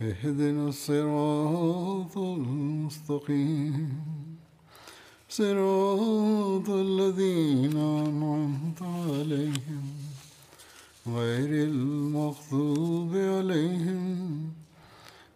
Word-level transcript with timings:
اهدنا 0.00 0.68
الصراط 0.68 2.18
المستقيم 2.18 4.00
صراط 5.28 6.68
الذين 6.68 7.76
أنعمت 7.76 8.82
عليهم 8.82 9.84
غير 11.06 11.50
المغضوب 11.68 13.12
عليهم 13.16 14.52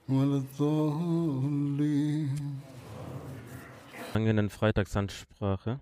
ولا 0.08 0.36
الضالين 0.36 2.28
vergangenen 4.12 4.48
Freitagsansprache 4.50 5.80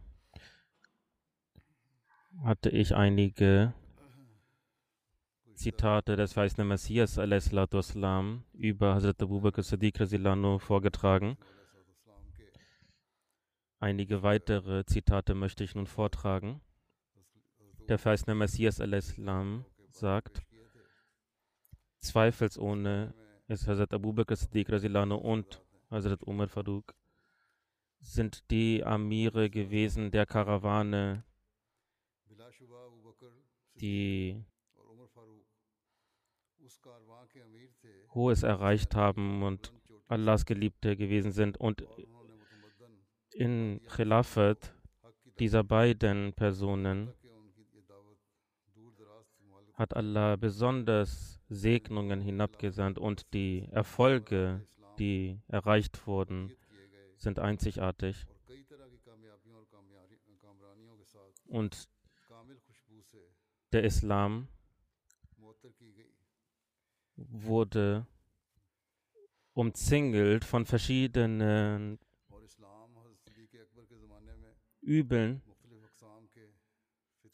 hatte 2.44 2.70
ich 2.70 2.94
einige 2.94 3.72
Zitate 5.61 6.15
des 6.15 6.33
verheißenen 6.33 6.67
Messias 6.67 7.17
wassalam, 7.17 8.43
über 8.51 8.95
Hazrat 8.95 9.21
Abu 9.21 9.41
Bakr 9.41 9.61
Siddiq 9.61 9.95
vorgetragen. 10.59 11.37
Einige 13.79 14.23
weitere 14.23 14.83
Zitate 14.85 15.35
möchte 15.35 15.63
ich 15.63 15.75
nun 15.75 15.85
vortragen. 15.85 16.61
Der 17.87 17.99
verheißene 17.99 18.33
Messias 18.33 18.79
wassalam, 18.79 19.65
sagt, 19.91 20.41
zweifelsohne 21.99 23.13
ist 23.47 23.67
Hazrat 23.67 23.93
Abu 23.93 24.13
Bakr 24.13 24.35
Siddiq 24.35 24.67
und 24.67 25.61
Hazrat 25.91 26.23
Umar 26.23 26.47
Farouk 26.47 26.95
sind 27.99 28.49
die 28.49 28.83
Amire 28.83 29.51
gewesen 29.51 30.09
der 30.09 30.25
Karawane, 30.25 31.23
die 33.75 34.43
Hohes 38.13 38.43
erreicht 38.43 38.95
haben 38.95 39.43
und 39.43 39.73
Allahs 40.07 40.45
Geliebte 40.45 40.95
gewesen 40.95 41.31
sind. 41.31 41.57
Und 41.57 41.85
in 43.33 43.81
Khilafat 43.87 44.73
dieser 45.39 45.63
beiden 45.63 46.33
Personen 46.33 47.13
hat 49.73 49.95
Allah 49.95 50.35
besonders 50.35 51.41
Segnungen 51.49 52.21
hinabgesandt 52.21 52.99
und 52.99 53.33
die 53.33 53.67
Erfolge, 53.71 54.65
die 54.99 55.39
erreicht 55.47 56.05
wurden, 56.05 56.51
sind 57.17 57.39
einzigartig. 57.39 58.27
Und 61.47 61.89
der 63.71 63.83
Islam 63.83 64.47
wurde 67.29 68.07
umzingelt 69.53 70.45
von 70.45 70.65
verschiedenen 70.65 71.99
Übeln 74.81 75.41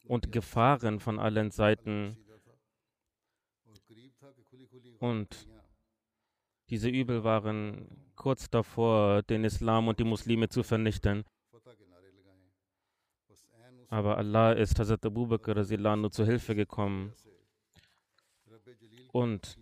und 0.05 0.31
Gefahren 0.31 0.99
von 0.99 1.19
allen 1.19 1.51
Seiten. 1.51 2.17
Und 4.99 5.47
diese 6.69 6.89
Übel 6.89 7.23
waren 7.23 8.11
kurz 8.15 8.49
davor, 8.49 9.23
den 9.23 9.43
Islam 9.43 9.87
und 9.87 9.99
die 9.99 10.03
Muslime 10.03 10.49
zu 10.49 10.63
vernichten. 10.63 11.23
Aber 13.89 14.17
Allah 14.17 14.51
ist 14.51 14.77
Hazrat 14.79 15.05
Abu 15.05 15.27
Bakr 15.27 15.63
zu 16.11 16.25
Hilfe 16.25 16.55
gekommen. 16.55 17.13
Und 19.13 19.57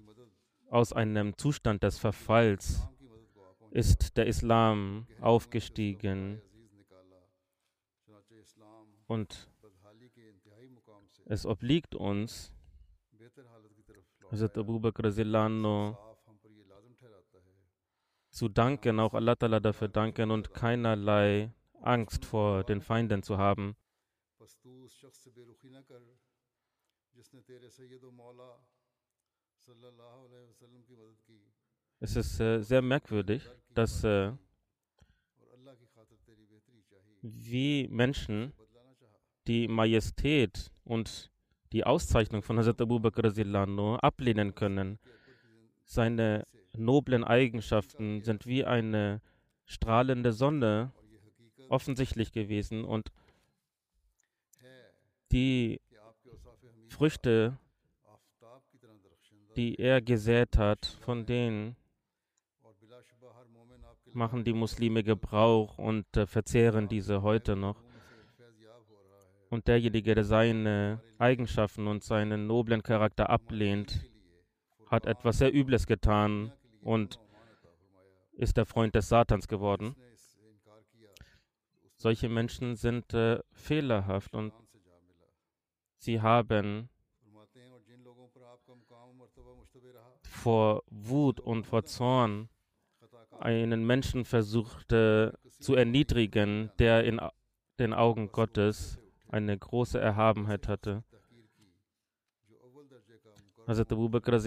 aus 0.76 0.92
einem 0.92 1.38
Zustand 1.38 1.84
des 1.84 1.98
Verfalls 1.98 2.86
ist 3.72 4.18
der 4.18 4.28
Islam 4.28 5.08
aufgestiegen. 5.22 6.42
Und 9.08 9.50
es 11.28 11.46
obliegt 11.46 11.96
uns, 11.96 12.52
Hazrat 14.32 14.58
Abu 14.58 14.80
Bakr 14.82 15.10
zu 18.32 18.50
danken, 18.50 19.00
auch 19.00 19.14
Allah 19.14 19.36
Ta'ala 19.36 19.62
dafür 19.62 19.88
danken 19.88 20.30
und 20.30 20.54
keinerlei 20.54 21.54
Angst 21.80 22.26
vor 22.26 22.66
den 22.66 22.82
Feinden 22.82 23.24
zu 23.24 23.38
haben. 23.38 23.78
Es 32.00 32.16
ist 32.16 32.40
äh, 32.40 32.62
sehr 32.62 32.82
merkwürdig, 32.82 33.44
dass 33.74 34.04
äh, 34.04 34.32
wie 37.22 37.88
Menschen 37.88 38.54
die 39.48 39.68
Majestät 39.68 40.72
und 40.84 41.32
die 41.72 41.84
Auszeichnung 41.84 42.42
von 42.42 42.58
Hazrat 42.58 42.82
Abu 42.82 43.00
Bakr 43.00 43.32
ablehnen 44.04 44.56
können. 44.56 45.00
Seine 45.84 46.46
noblen 46.78 47.24
Eigenschaften 47.24 48.22
sind 48.22 48.46
wie 48.46 48.66
eine 48.66 49.22
strahlende 49.66 50.34
Sonne 50.34 50.92
offensichtlich 51.70 52.32
gewesen 52.32 52.86
und 52.86 53.12
die 55.32 55.82
Früchte, 56.90 57.58
die 59.56 59.76
er 59.80 60.02
gesät 60.02 60.58
hat, 60.58 60.98
von 61.02 61.26
denen 61.26 61.76
machen 64.14 64.44
die 64.44 64.54
Muslime 64.54 65.04
Gebrauch 65.04 65.78
und 65.78 66.06
äh, 66.16 66.26
verzehren 66.26 66.88
diese 66.88 67.22
heute 67.22 67.56
noch. 67.56 67.84
Und 69.50 69.68
derjenige, 69.68 70.16
der 70.16 70.24
seine 70.24 71.02
Eigenschaften 71.18 71.88
und 71.88 72.04
seinen 72.04 72.48
noblen 72.48 72.82
Charakter 72.82 73.30
ablehnt, 73.30 74.10
hat 74.90 75.06
etwas 75.06 75.40
sehr 75.40 75.54
Übles 75.54 75.86
getan 75.86 76.52
und 76.82 77.20
ist 78.34 78.58
der 78.58 78.66
Freund 78.66 78.96
des 78.96 79.10
Satans 79.10 79.48
geworden. 79.48 79.96
Solche 81.96 82.30
Menschen 82.30 82.76
sind 82.76 83.14
äh, 83.14 83.40
fehlerhaft 83.52 84.34
und 84.34 84.54
sie 85.98 86.22
haben 86.22 86.90
vor 90.46 90.84
Wut 90.92 91.40
und 91.40 91.66
vor 91.66 91.86
Zorn 91.86 92.50
einen 93.40 93.84
Menschen 93.84 94.26
versucht 94.26 94.92
äh, 94.92 95.32
zu 95.60 95.74
erniedrigen, 95.74 96.70
der 96.78 97.04
in 97.04 97.20
den 97.80 97.96
Augen 97.96 98.32
Gottes 98.32 99.00
eine 99.28 99.58
große 99.58 100.00
Erhabenheit 100.00 100.68
hatte. 100.68 101.04
Hazrat 103.66 103.92
Abu 103.92 104.08
Bakr 104.08 104.40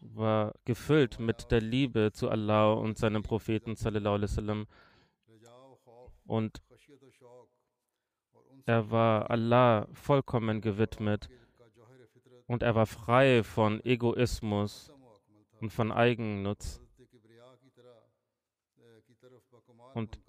war 0.00 0.54
gefüllt 0.64 1.18
mit 1.18 1.50
der 1.50 1.60
Liebe 1.60 2.12
zu 2.12 2.30
Allah 2.30 2.72
und 2.74 2.96
seinem 2.96 3.24
Propheten 3.24 3.74
sallam, 3.74 4.68
und 6.24 6.62
er 8.64 8.90
war 8.92 9.28
Allah 9.28 9.88
vollkommen 9.92 10.60
gewidmet 10.60 11.28
und 12.46 12.62
er 12.62 12.76
war 12.76 12.86
frei 12.86 13.42
von 13.42 13.84
Egoismus 13.84 14.92
und 15.60 15.70
von 15.70 15.92
Eigennutz. 15.92 16.80
Und, 19.94 20.20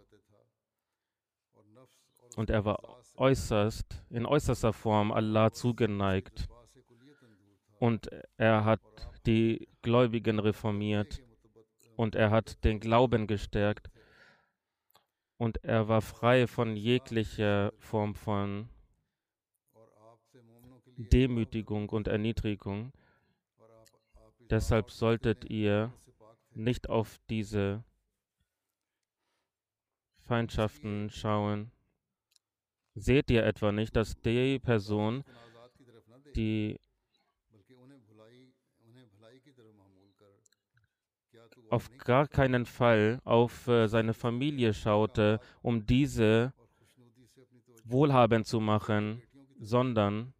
und 2.36 2.50
er 2.50 2.66
war 2.66 2.80
äußerst, 3.16 4.04
in 4.10 4.25
äußerster 4.25 4.74
Form 4.74 5.12
Allah 5.12 5.51
zugeneigt. 5.51 6.48
Und 7.80 8.10
er 8.38 8.66
hat 8.66 8.81
die 9.25 9.68
Gläubigen 9.81 10.39
reformiert 10.39 11.22
und 11.95 12.16
er 12.16 12.31
hat 12.31 12.63
den 12.63 12.80
Glauben 12.80 13.28
gestärkt 13.28 13.89
und 15.38 15.63
er 15.63 15.88
war 15.88 16.01
frei 16.01 16.45
von 16.45 16.75
jeglicher 16.75 17.74
Form 17.80 18.13
von 18.13 18.69
Demütigung 20.98 21.89
und 21.89 22.07
Erniedrigung. 22.07 22.92
Deshalb 24.51 24.92
solltet 24.92 25.50
ihr 25.50 25.94
nicht 26.53 26.89
auf 26.89 27.19
diese 27.30 27.86
Feindschaften 30.18 31.09
schauen. 31.09 31.71
Seht 32.94 33.31
ihr 33.31 33.45
etwa 33.45 33.71
nicht, 33.71 33.95
dass 33.95 34.19
die 34.21 34.59
Person, 34.59 35.24
die 36.36 36.77
auf 41.69 41.89
gar 41.97 42.27
keinen 42.27 42.65
Fall 42.65 43.21
auf 43.24 43.68
äh, 43.69 43.88
seine 43.88 44.13
Familie 44.13 44.74
schaute, 44.74 45.39
um 45.62 45.86
diese 45.86 46.51
wohlhabend 47.86 48.45
zu 48.45 48.59
machen, 48.59 49.21
sondern 49.57 50.33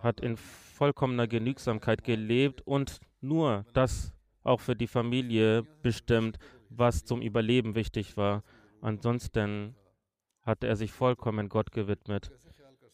hat 0.00 0.18
in 0.20 0.36
vollkommener 0.78 1.26
Genügsamkeit 1.26 2.04
gelebt 2.04 2.62
und 2.64 3.00
nur 3.20 3.66
das 3.72 4.12
auch 4.44 4.60
für 4.60 4.76
die 4.76 4.86
Familie 4.86 5.64
bestimmt, 5.82 6.38
was 6.70 7.04
zum 7.04 7.20
Überleben 7.20 7.74
wichtig 7.74 8.16
war. 8.16 8.44
Ansonsten 8.80 9.74
hat 10.42 10.62
er 10.62 10.76
sich 10.76 10.92
vollkommen 10.92 11.48
Gott 11.48 11.72
gewidmet. 11.72 12.30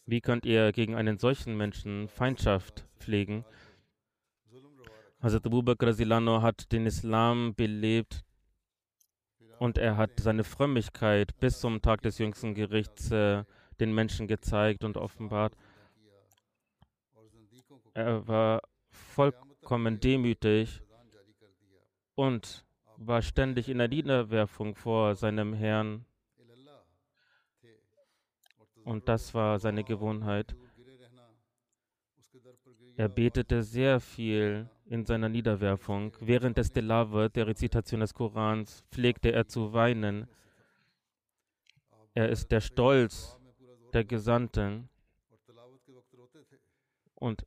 Wie 0.07 0.19
könnt 0.19 0.45
ihr 0.45 0.71
gegen 0.71 0.95
einen 0.95 1.19
solchen 1.19 1.55
Menschen 1.57 2.07
Feindschaft 2.07 2.87
pflegen? 2.97 3.45
Hazrat 5.21 5.45
Abu 5.45 5.61
Bakr 5.61 5.93
hat 6.41 6.71
den 6.71 6.87
Islam 6.87 7.53
belebt 7.55 8.23
und 9.59 9.77
er 9.77 9.95
hat 9.95 10.19
seine 10.19 10.43
Frömmigkeit 10.43 11.39
bis 11.39 11.59
zum 11.59 11.81
Tag 11.81 12.01
des 12.01 12.17
jüngsten 12.17 12.55
Gerichts 12.55 13.11
äh, 13.11 13.43
den 13.79 13.93
Menschen 13.93 14.27
gezeigt 14.27 14.83
und 14.83 14.97
offenbart. 14.97 15.55
Er 17.95 18.27
war 18.27 18.61
vollkommen 18.89 20.01
demütig 20.01 20.81
und 22.15 22.65
war 22.97 23.21
ständig 23.21 23.69
in 23.69 23.77
der 23.77 23.87
Niederwerfung 23.87 24.75
vor 24.75 25.15
seinem 25.15 25.53
Herrn. 25.53 26.05
Und 28.83 29.07
das 29.07 29.33
war 29.33 29.59
seine 29.59 29.85
Gewohnheit. 29.85 30.57
Er 32.97 33.07
betete 33.07 33.63
sehr 33.63 34.01
viel 34.01 34.69
in 34.87 35.05
seiner 35.05 35.29
Niederwerfung. 35.29 36.17
Während 36.19 36.57
des 36.57 36.73
Delave, 36.73 37.29
der 37.29 37.47
Rezitation 37.47 38.01
des 38.01 38.13
Korans, 38.13 38.83
pflegte 38.91 39.31
er 39.31 39.47
zu 39.47 39.71
weinen. 39.71 40.27
Er 42.13 42.27
ist 42.27 42.51
der 42.51 42.59
Stolz 42.59 43.39
der 43.93 44.03
Gesandten 44.03 44.89
und 47.15 47.45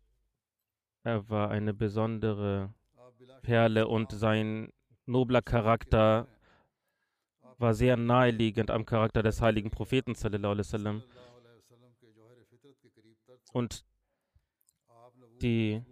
er 1.09 1.31
war 1.31 1.51
eine 1.51 1.73
besondere 1.73 2.75
Perle 3.41 3.89
und 3.89 4.13
sein 4.13 4.71
nobler 5.07 5.41
Charakter 5.41 6.29
war 7.57 7.73
sehr 7.73 7.97
naheliegend 7.97 8.71
am 8.71 8.85
Charakter 8.85 9.23
des 9.23 9.41
heiligen 9.41 9.71
Propheten. 9.71 10.15
Und 13.53 13.85
die 15.41 15.83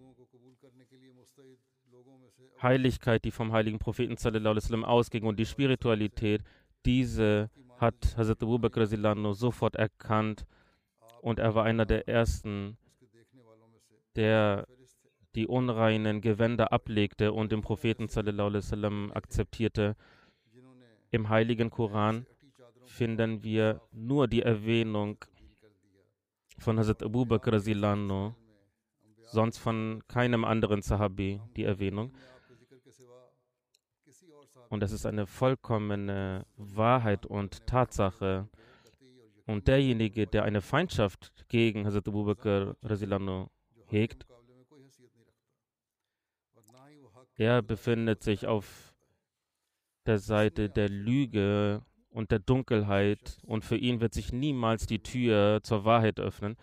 Heiligkeit, 2.63 3.25
die 3.25 3.31
vom 3.31 3.53
heiligen 3.53 3.79
Propheten 3.79 4.17
ausging 4.85 5.25
und 5.25 5.39
die 5.39 5.47
Spiritualität, 5.47 6.43
diese 6.85 7.51
hat 7.79 8.17
Hazrat 8.19 8.43
Abu 8.43 8.59
Bakr 8.59 8.87
sofort 9.35 9.77
erkannt 9.77 10.47
und 11.23 11.39
er 11.39 11.55
war 11.55 11.65
einer 11.65 11.87
der 11.87 12.07
ersten, 12.07 12.77
der 14.15 14.67
die 15.37 15.47
unreinen 15.47 16.23
Gewänder 16.23 16.73
ablegte 16.73 17.33
und 17.33 17.53
den 17.53 17.61
Propheten 17.61 18.09
akzeptierte. 19.13 19.95
Im 21.11 21.29
heiligen 21.29 21.71
Koran 21.71 22.27
finden 22.87 23.45
wir 23.45 23.83
nur 23.93 24.29
die 24.29 24.43
Erwähnung 24.43 25.19
von 26.59 26.79
Hazrat 26.79 27.03
Abu 27.03 27.27
Bakr 27.27 27.61
sonst 29.31 29.59
von 29.59 30.03
keinem 30.09 30.45
anderen 30.45 30.81
Sahabi 30.81 31.41
die 31.55 31.65
Erwähnung. 31.65 32.13
Und 34.71 34.81
das 34.81 34.93
ist 34.93 35.05
eine 35.05 35.27
vollkommene 35.27 36.47
Wahrheit 36.57 37.27
und 37.27 37.67
Tatsache. 37.67 38.49
Und 39.47 39.69
derjenige, 39.69 40.27
der 40.27 40.45
eine 40.45 40.61
Feindschaft 40.61 41.47
gegen 41.49 41.85
Hazrat 41.87 42.09
Abu 42.09 42.25
Bakr 42.25 42.75
hegt, 43.87 44.27
er 47.37 47.63
befindet 47.63 48.23
sich 48.23 48.47
auf 48.47 48.95
der 50.07 50.19
Seite 50.19 50.69
der 50.71 50.89
Lüge 50.89 51.83
und 52.11 52.31
der 52.31 52.39
Dunkelheit 52.39 53.39
und 53.45 53.65
für 53.65 53.77
ihn 53.77 54.01
wird 54.01 54.15
sich 54.15 54.33
niemals 54.33 54.87
die 54.87 55.03
Tür 55.03 55.61
zur 55.63 55.85
Wahrheit 55.85 56.19
öffnen. 56.19 56.57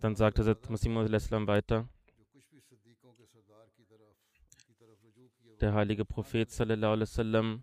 Dann 0.00 0.16
sagt 0.16 0.38
Masih 0.38 1.46
weiter, 1.46 1.88
der 5.60 5.74
heilige 5.74 6.04
Prophet 6.04 6.50
sallam, 6.50 7.62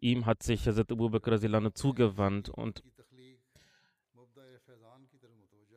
ihm 0.00 0.26
hat 0.26 0.42
sich 0.42 0.66
Hazrat 0.66 0.92
Abu 0.92 1.10
Bakr 1.10 1.74
zugewandt 1.74 2.48
und 2.50 2.82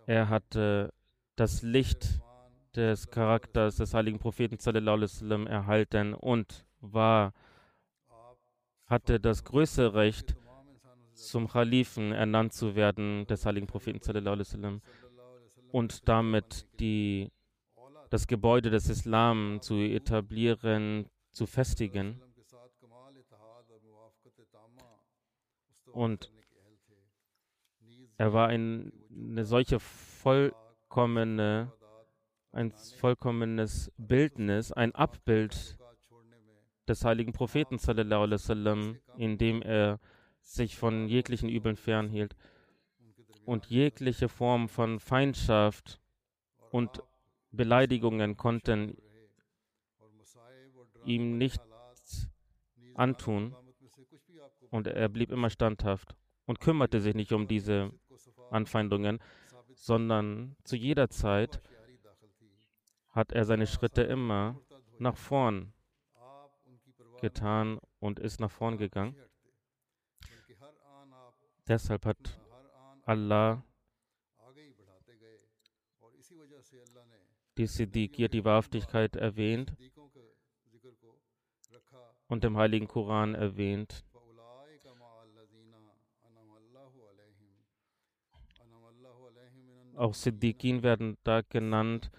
er 0.05 0.29
hatte 0.29 0.94
das 1.35 1.61
Licht 1.63 2.21
des 2.75 3.10
Charakters 3.10 3.78
des 3.78 3.94
heiligen 3.94 4.19
Propheten 4.19 4.58
sallam, 4.58 5.48
erhalten 5.48 6.14
und 6.14 6.66
war, 6.81 7.34
hatte 8.86 9.19
das 9.19 9.44
größte 9.44 9.94
Recht, 9.94 10.36
zum 11.14 11.47
Khalifen 11.47 12.12
ernannt 12.12 12.54
zu 12.54 12.76
werden 12.76 13.26
des 13.26 13.45
heiligen 13.45 13.68
Propheten 13.68 14.02
sallam, 14.02 14.81
und 15.71 16.07
damit 16.07 16.68
die, 16.80 17.31
das 18.09 18.28
Gebäude 18.28 18.69
des 18.69 18.90
Islam 18.90 19.59
zu 19.62 19.76
etablieren, 19.76 21.09
zu 21.31 21.45
festigen. 21.45 22.21
Und 25.92 26.31
er 28.18 28.33
war 28.33 28.47
ein, 28.47 28.92
eine 29.12 29.45
solche 29.45 29.80
vollkommene, 29.80 31.71
ein 32.51 32.71
vollkommenes 32.71 33.92
Bildnis, 33.97 34.71
ein 34.71 34.94
Abbild 34.95 35.77
des 36.87 37.04
heiligen 37.04 37.33
Propheten, 37.33 37.77
sallam, 37.77 38.97
in 39.18 39.37
dem 39.37 39.61
er 39.61 39.99
sich 40.42 40.77
von 40.77 41.07
jeglichen 41.07 41.49
Übeln 41.49 41.75
fernhielt 41.75 42.35
und 43.45 43.68
jegliche 43.68 44.30
Form 44.30 44.69
von 44.69 44.99
Feindschaft 44.99 45.99
und 46.71 47.04
Beleidigungen 47.51 48.37
konnten 48.37 48.97
ihm 51.06 51.37
nichts 51.37 52.30
antun 52.95 53.56
und 54.69 54.87
er 54.87 55.09
blieb 55.09 55.31
immer 55.31 55.49
standhaft 55.49 56.16
und 56.45 56.59
kümmerte 56.59 56.99
sich 56.99 57.16
nicht 57.16 57.31
um 57.31 57.47
diese 57.47 57.92
Anfeindungen, 58.51 59.19
sondern 59.73 60.56
zu 60.63 60.75
jeder 60.75 61.09
Zeit 61.09 61.61
hat 63.18 63.31
er 63.31 63.45
seine 63.45 63.66
Schritte 63.66 64.04
immer 64.04 64.62
nach 65.00 65.18
vorn 65.18 65.74
getan 67.19 67.80
und 68.00 68.19
ist 68.19 68.40
nach 68.40 68.52
vorn 68.52 68.78
gegangen. 68.78 69.16
Deshalb 71.68 72.06
hat 72.06 72.40
Allah 73.04 73.64
die 77.57 77.66
Siddiqiyya, 77.66 78.28
die 78.28 78.45
Wahrhaftigkeit 78.45 79.16
erwähnt 79.16 79.74
und 82.28 82.45
im 82.45 82.56
Heiligen 82.56 82.88
Koran 82.88 83.33
erwähnt. 83.33 84.06
Auch 89.95 90.14
Siddiqin 90.14 90.83
werden 90.83 91.18
da 91.24 91.42
genannt, 91.42 92.12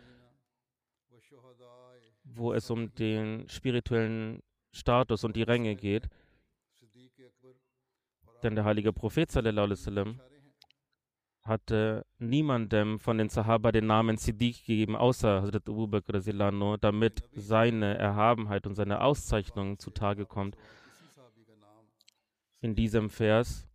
wo 2.38 2.52
es 2.52 2.70
um 2.70 2.94
den 2.94 3.48
spirituellen 3.48 4.42
Status 4.72 5.24
und 5.24 5.36
die 5.36 5.42
Ränge 5.42 5.76
geht. 5.76 6.08
Denn 8.42 8.54
der 8.54 8.64
heilige 8.64 8.92
Prophet 8.92 9.34
wasallam 9.34 10.20
hatte 11.42 12.04
niemandem 12.18 13.00
von 13.00 13.18
den 13.18 13.30
Sahaba 13.30 13.72
den 13.72 13.86
Namen 13.86 14.18
Siddiq 14.18 14.66
gegeben, 14.66 14.94
außer 14.96 15.42
Hazrat 15.42 15.68
Abu 15.68 15.86
Bakr 15.86 16.20
damit 16.78 17.22
seine 17.32 17.96
Erhabenheit 17.96 18.66
und 18.66 18.74
seine 18.74 19.00
Auszeichnung 19.00 19.78
zutage 19.78 20.26
kommt. 20.26 20.56
In 22.60 22.74
diesem 22.74 23.08
Vers 23.08 23.66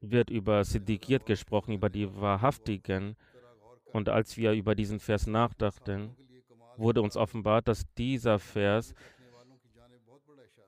wird 0.00 0.30
über 0.30 0.64
Siddiqiyat 0.64 1.24
gesprochen, 1.24 1.72
über 1.72 1.88
die 1.88 2.14
Wahrhaftigen. 2.14 3.16
Und 3.94 4.08
als 4.08 4.36
wir 4.36 4.52
über 4.54 4.74
diesen 4.74 4.98
Vers 4.98 5.28
nachdachten, 5.28 6.16
wurde 6.76 7.00
uns 7.00 7.16
offenbart, 7.16 7.68
dass 7.68 7.86
dieser 7.94 8.40
Vers 8.40 8.92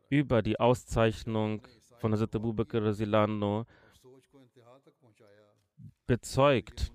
über 0.08 0.42
die 0.42 0.60
Auszeichnung 0.60 1.66
von 1.98 2.12
Hazrat 2.12 2.36
Abu 2.36 2.52
Bakr 2.52 2.84
Razilano 2.84 3.66
bezeugt. 6.06 6.92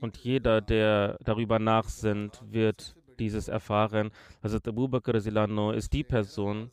Und 0.00 0.16
jeder, 0.16 0.60
der 0.60 1.16
darüber 1.22 1.60
nachsinnt, 1.60 2.42
wird 2.44 2.96
dieses 3.20 3.46
erfahren. 3.46 4.10
Hazrat 4.42 4.66
Abu 4.66 4.88
Bakr 4.88 5.14
Razilano 5.14 5.70
ist 5.70 5.92
die 5.92 6.02
Person, 6.02 6.72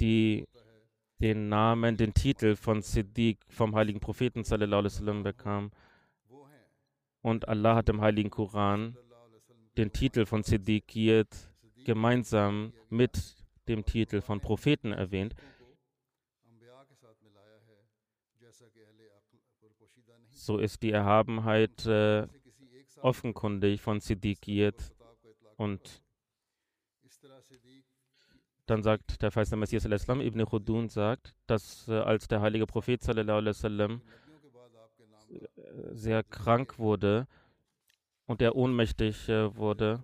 die 0.00 0.48
den 1.20 1.48
Namen, 1.48 1.96
den 1.96 2.12
Titel 2.12 2.56
von 2.56 2.82
Siddiq 2.82 3.38
vom 3.48 3.74
heiligen 3.74 4.00
Propheten 4.00 4.40
wasallam 4.40 5.22
bekam. 5.22 5.70
Und 7.22 7.48
Allah 7.48 7.76
hat 7.76 7.88
im 7.88 8.00
heiligen 8.00 8.30
Koran 8.30 8.96
den 9.76 9.92
Titel 9.92 10.26
von 10.26 10.42
Siddiqiyat 10.42 11.52
gemeinsam 11.84 12.72
mit 12.88 13.36
dem 13.68 13.84
Titel 13.84 14.20
von 14.20 14.40
Propheten 14.40 14.92
erwähnt. 14.92 15.34
So 20.30 20.58
ist 20.58 20.82
die 20.82 20.92
Erhabenheit 20.92 21.86
äh, 21.86 22.28
offenkundig 23.00 23.80
von 23.80 24.00
Siddiqiyat 24.00 24.94
und 25.56 26.02
dann 28.66 28.82
sagt 28.82 29.22
der 29.22 29.30
Feiste 29.30 29.56
Messias 29.56 29.86
al-Islam, 29.86 30.20
Ibn 30.20 30.44
Khudun 30.44 30.88
sagt, 30.88 31.34
dass 31.46 31.88
äh, 31.88 31.94
als 31.94 32.28
der 32.28 32.40
heilige 32.40 32.66
Prophet 32.66 33.06
wasallam 33.06 34.02
äh, 35.30 35.38
sehr 35.92 36.22
krank 36.24 36.78
wurde 36.78 37.26
und 38.26 38.42
er 38.42 38.56
ohnmächtig 38.56 39.28
äh, 39.28 39.56
wurde, 39.56 40.02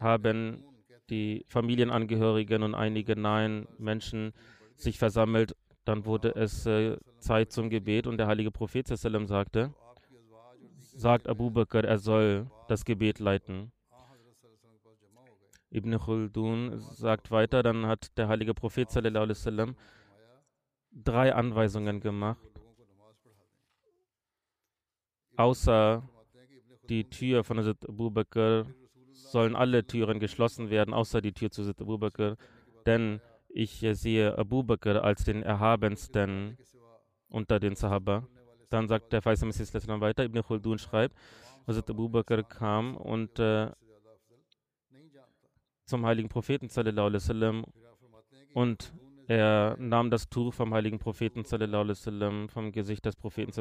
haben 0.00 0.64
die 1.10 1.44
Familienangehörigen 1.48 2.62
und 2.62 2.74
einige 2.74 3.16
nahen 3.16 3.66
Menschen 3.78 4.32
sich 4.76 4.98
versammelt. 4.98 5.56
Dann 5.84 6.06
wurde 6.06 6.34
es 6.34 6.66
äh, 6.66 6.96
Zeit 7.18 7.52
zum 7.52 7.68
Gebet 7.68 8.06
und 8.06 8.16
der 8.16 8.26
heilige 8.26 8.50
Prophet 8.50 8.86
sallam 8.86 9.26
sagte, 9.26 9.74
sagt 10.96 11.28
Abu 11.28 11.50
Bakr, 11.50 11.84
er 11.84 11.98
soll 11.98 12.46
das 12.68 12.84
Gebet 12.84 13.18
leiten. 13.18 13.72
Ibn 15.74 15.98
Khaldun 15.98 16.78
sagt 16.78 17.32
weiter, 17.32 17.64
dann 17.64 17.86
hat 17.86 18.16
der 18.16 18.28
heilige 18.28 18.54
Prophet 18.54 18.90
sallam, 18.90 19.74
drei 20.92 21.34
Anweisungen 21.34 21.98
gemacht. 21.98 22.38
Außer 25.36 26.08
die 26.88 27.10
Tür 27.10 27.42
von 27.42 27.58
Hazrat 27.58 27.88
Abu 27.88 28.08
Bakr 28.08 28.66
sollen 29.12 29.56
alle 29.56 29.84
Türen 29.84 30.20
geschlossen 30.20 30.70
werden, 30.70 30.94
außer 30.94 31.20
die 31.20 31.32
Tür 31.32 31.50
zu 31.50 31.62
Hazrat 31.62 31.80
Abu 31.80 31.98
Bakr. 31.98 32.36
Denn 32.86 33.20
ich 33.48 33.84
sehe 33.94 34.38
Abu 34.38 34.62
Bakr 34.62 35.02
als 35.02 35.24
den 35.24 35.42
erhabensten 35.42 36.56
unter 37.28 37.58
den 37.58 37.74
Sahaba. 37.74 38.28
Dann 38.70 38.86
sagt 38.86 39.12
der 39.12 39.22
Faisal 39.22 39.48
Messias 39.48 39.88
weiter, 39.88 40.22
Ibn 40.22 40.40
Khaldun 40.40 40.78
schreibt, 40.78 41.16
Hazrat 41.66 41.90
Abu 41.90 42.08
Bakr 42.08 42.44
kam 42.44 42.96
und 42.96 43.40
äh, 43.40 43.72
zum 45.86 46.06
heiligen 46.06 46.28
Propheten 46.28 46.68
und 48.54 48.94
er 49.26 49.76
nahm 49.78 50.10
das 50.10 50.28
Tuch 50.28 50.52
vom 50.52 50.74
heiligen 50.74 50.98
Propheten 50.98 51.44
vom 52.48 52.72
Gesicht 52.72 53.04
des 53.06 53.16
Propheten 53.16 53.52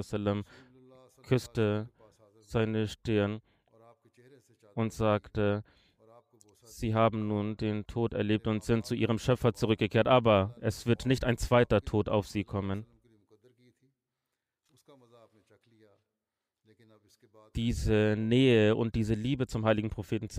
küsste 1.23 1.89
seine 2.41 2.87
Stirn 2.87 3.41
und 4.75 4.91
sagte, 4.91 5.63
Sie 6.65 6.95
haben 6.95 7.27
nun 7.27 7.57
den 7.57 7.85
Tod 7.87 8.13
erlebt 8.13 8.47
und 8.47 8.63
sind 8.63 8.85
zu 8.85 8.95
ihrem 8.95 9.19
Schöpfer 9.19 9.53
zurückgekehrt, 9.53 10.07
aber 10.07 10.55
es 10.61 10.85
wird 10.85 11.05
nicht 11.05 11.25
ein 11.25 11.37
zweiter 11.37 11.81
Tod 11.81 12.09
auf 12.09 12.27
sie 12.27 12.43
kommen. 12.43 12.85
Diese 17.55 18.15
Nähe 18.17 18.75
und 18.75 18.95
diese 18.95 19.13
Liebe 19.13 19.45
zum 19.45 19.65
heiligen 19.65 19.89
Propheten 19.89 20.29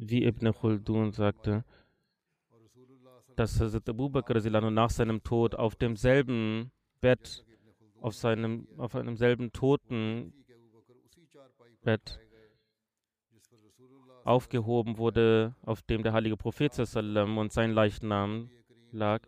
wie 0.00 0.24
Ibn 0.24 0.52
Khaldun 0.52 1.12
sagte, 1.12 1.64
dass 3.36 3.60
Hazrat 3.60 3.88
Abu 3.88 4.08
Bakr 4.08 4.40
nach 4.70 4.90
seinem 4.90 5.22
Tod 5.22 5.54
auf 5.54 5.76
demselben 5.76 6.70
Bett, 7.00 7.44
auf, 8.00 8.14
seinem, 8.14 8.68
auf 8.76 8.94
einem 8.94 9.16
selben 9.16 9.52
Totenbett 9.52 10.32
aufgehoben 14.24 14.98
wurde, 14.98 15.54
auf 15.62 15.82
dem 15.82 16.02
der 16.02 16.12
heilige 16.12 16.36
Prophet 16.36 16.78
und 16.78 17.52
sein 17.52 17.72
Leichnam 17.72 18.50
lag. 18.92 19.22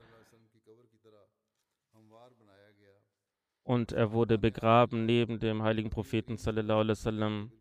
Und 3.62 3.92
er 3.92 4.12
wurde 4.12 4.38
begraben 4.38 5.06
neben 5.06 5.38
dem 5.38 5.62
heiligen 5.62 5.90
Propheten 5.90 6.36
sallallahu 6.36 6.80
alaihi 6.80 6.90
wasallam 6.90 7.52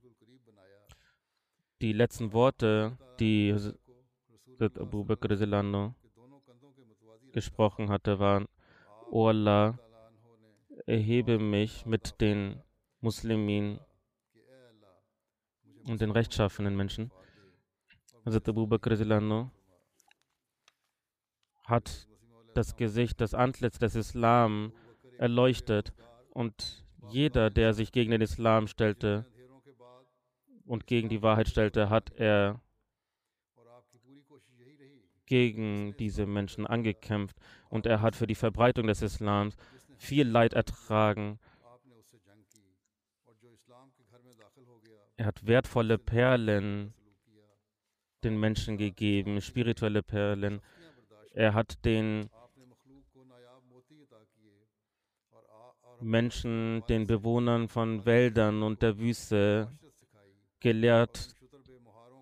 die 1.82 1.94
letzten 1.94 2.34
Worte, 2.34 2.98
die 3.20 3.56
Abu 4.60 5.06
Bakr 5.06 5.36
gesprochen 7.32 7.90
hatte, 7.90 8.20
waren, 8.20 8.48
O 9.12 9.28
Allah, 9.28 9.80
erhebe 10.86 11.40
mich 11.40 11.86
mit 11.86 12.20
den 12.22 12.62
Muslimen 13.02 13.80
und 15.88 16.02
den 16.02 16.12
rechtschaffenen 16.12 16.76
Menschen. 16.76 17.12
Hazrat 18.26 18.50
Abu 18.50 18.68
Bakr 18.68 18.98
hat 21.64 22.08
das 22.54 22.76
Gesicht, 22.76 23.22
das 23.22 23.34
Antlitz 23.34 23.80
des 23.80 23.96
Islam 23.96 24.74
erleuchtet 25.18 25.94
und 26.32 26.86
jeder, 27.10 27.50
der 27.50 27.74
sich 27.74 27.92
gegen 27.92 28.12
den 28.12 28.22
Islam 28.22 28.68
stellte, 28.68 29.26
und 30.70 30.86
gegen 30.86 31.10
die 31.10 31.24
Wahrheit 31.24 31.50
stellte, 31.50 31.90
hat 31.90 32.12
er 32.16 32.62
gegen 35.26 35.96
diese 35.98 36.28
Menschen 36.28 36.68
angekämpft 36.68 37.36
und 37.70 37.88
er 37.88 38.02
hat 38.02 38.16
für 38.16 38.28
die 38.28 38.36
Verbreitung 38.36 38.86
des 38.86 39.02
Islams 39.02 39.56
viel 39.98 40.28
Leid 40.28 40.54
ertragen. 40.54 41.40
Er 45.18 45.26
hat 45.26 45.46
wertvolle 45.46 45.98
Perlen 45.98 46.94
den 48.24 48.40
Menschen 48.40 48.78
gegeben, 48.78 49.42
spirituelle 49.42 50.04
Perlen. 50.04 50.62
Er 51.34 51.56
hat 51.56 51.84
den 51.84 52.30
Menschen, 56.00 56.84
den 56.88 57.08
Bewohnern 57.08 57.68
von 57.68 58.06
Wäldern 58.06 58.62
und 58.62 58.82
der 58.82 59.00
Wüste 59.00 59.79
gelehrt, 60.60 61.36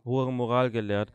hohe 0.05 0.31
Moral 0.31 0.71
gelehrt. 0.71 1.11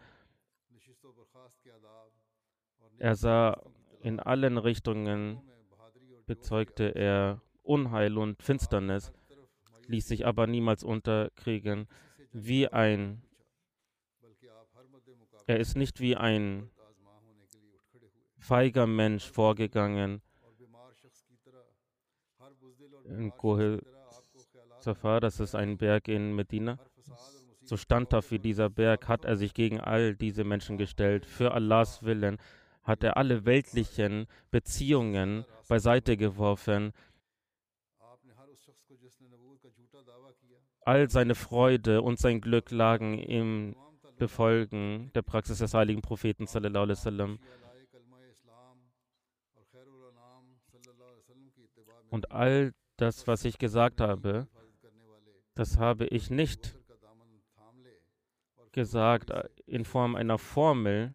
Er 2.98 3.16
sah 3.16 3.60
in 4.00 4.20
allen 4.20 4.58
Richtungen, 4.58 5.40
bezeugte 6.26 6.94
er 6.94 7.40
Unheil 7.62 8.18
und 8.18 8.42
Finsternis, 8.42 9.12
ließ 9.86 10.06
sich 10.08 10.26
aber 10.26 10.46
niemals 10.46 10.84
unterkriegen. 10.84 11.88
Wie 12.32 12.68
ein, 12.68 13.22
er 15.46 15.58
ist 15.58 15.76
nicht 15.76 16.00
wie 16.00 16.16
ein 16.16 16.70
feiger 18.38 18.86
Mensch 18.86 19.30
vorgegangen. 19.30 20.22
In 23.04 23.30
Kohel 23.36 23.84
Safar, 24.78 25.20
das 25.20 25.38
ist 25.40 25.54
ein 25.54 25.76
Berg 25.76 26.08
in 26.08 26.34
Medina 26.34 26.78
so 27.64 27.76
standhaft 27.76 28.30
wie 28.30 28.38
dieser 28.38 28.68
Berg 28.68 29.08
hat 29.08 29.24
er 29.24 29.36
sich 29.36 29.54
gegen 29.54 29.80
all 29.80 30.14
diese 30.14 30.44
Menschen 30.44 30.78
gestellt. 30.78 31.26
Für 31.26 31.52
Allahs 31.52 32.02
Willen 32.02 32.38
hat 32.82 33.04
er 33.04 33.16
alle 33.16 33.44
weltlichen 33.44 34.26
Beziehungen 34.50 35.44
beiseite 35.68 36.16
geworfen. 36.16 36.92
all 40.84 41.08
seine 41.10 41.34
Freude 41.34 42.02
und 42.02 42.18
sein 42.18 42.40
Glück 42.40 42.70
lagen 42.70 43.18
im 43.18 43.76
Befolgen 44.18 45.10
der 45.14 45.22
Praxis 45.22 45.58
des 45.58 45.74
heiligen 45.74 46.02
Propheten. 46.02 46.46
Und 52.10 52.30
all 52.30 52.72
das, 52.96 53.26
was 53.26 53.44
ich 53.44 53.58
gesagt 53.58 54.00
habe, 54.00 54.46
das 55.54 55.78
habe 55.78 56.06
ich 56.06 56.30
nicht 56.30 56.76
gesagt 58.72 59.30
äh, 59.30 59.48
in 59.66 59.84
Form 59.84 60.14
einer 60.14 60.38
Formel, 60.38 61.14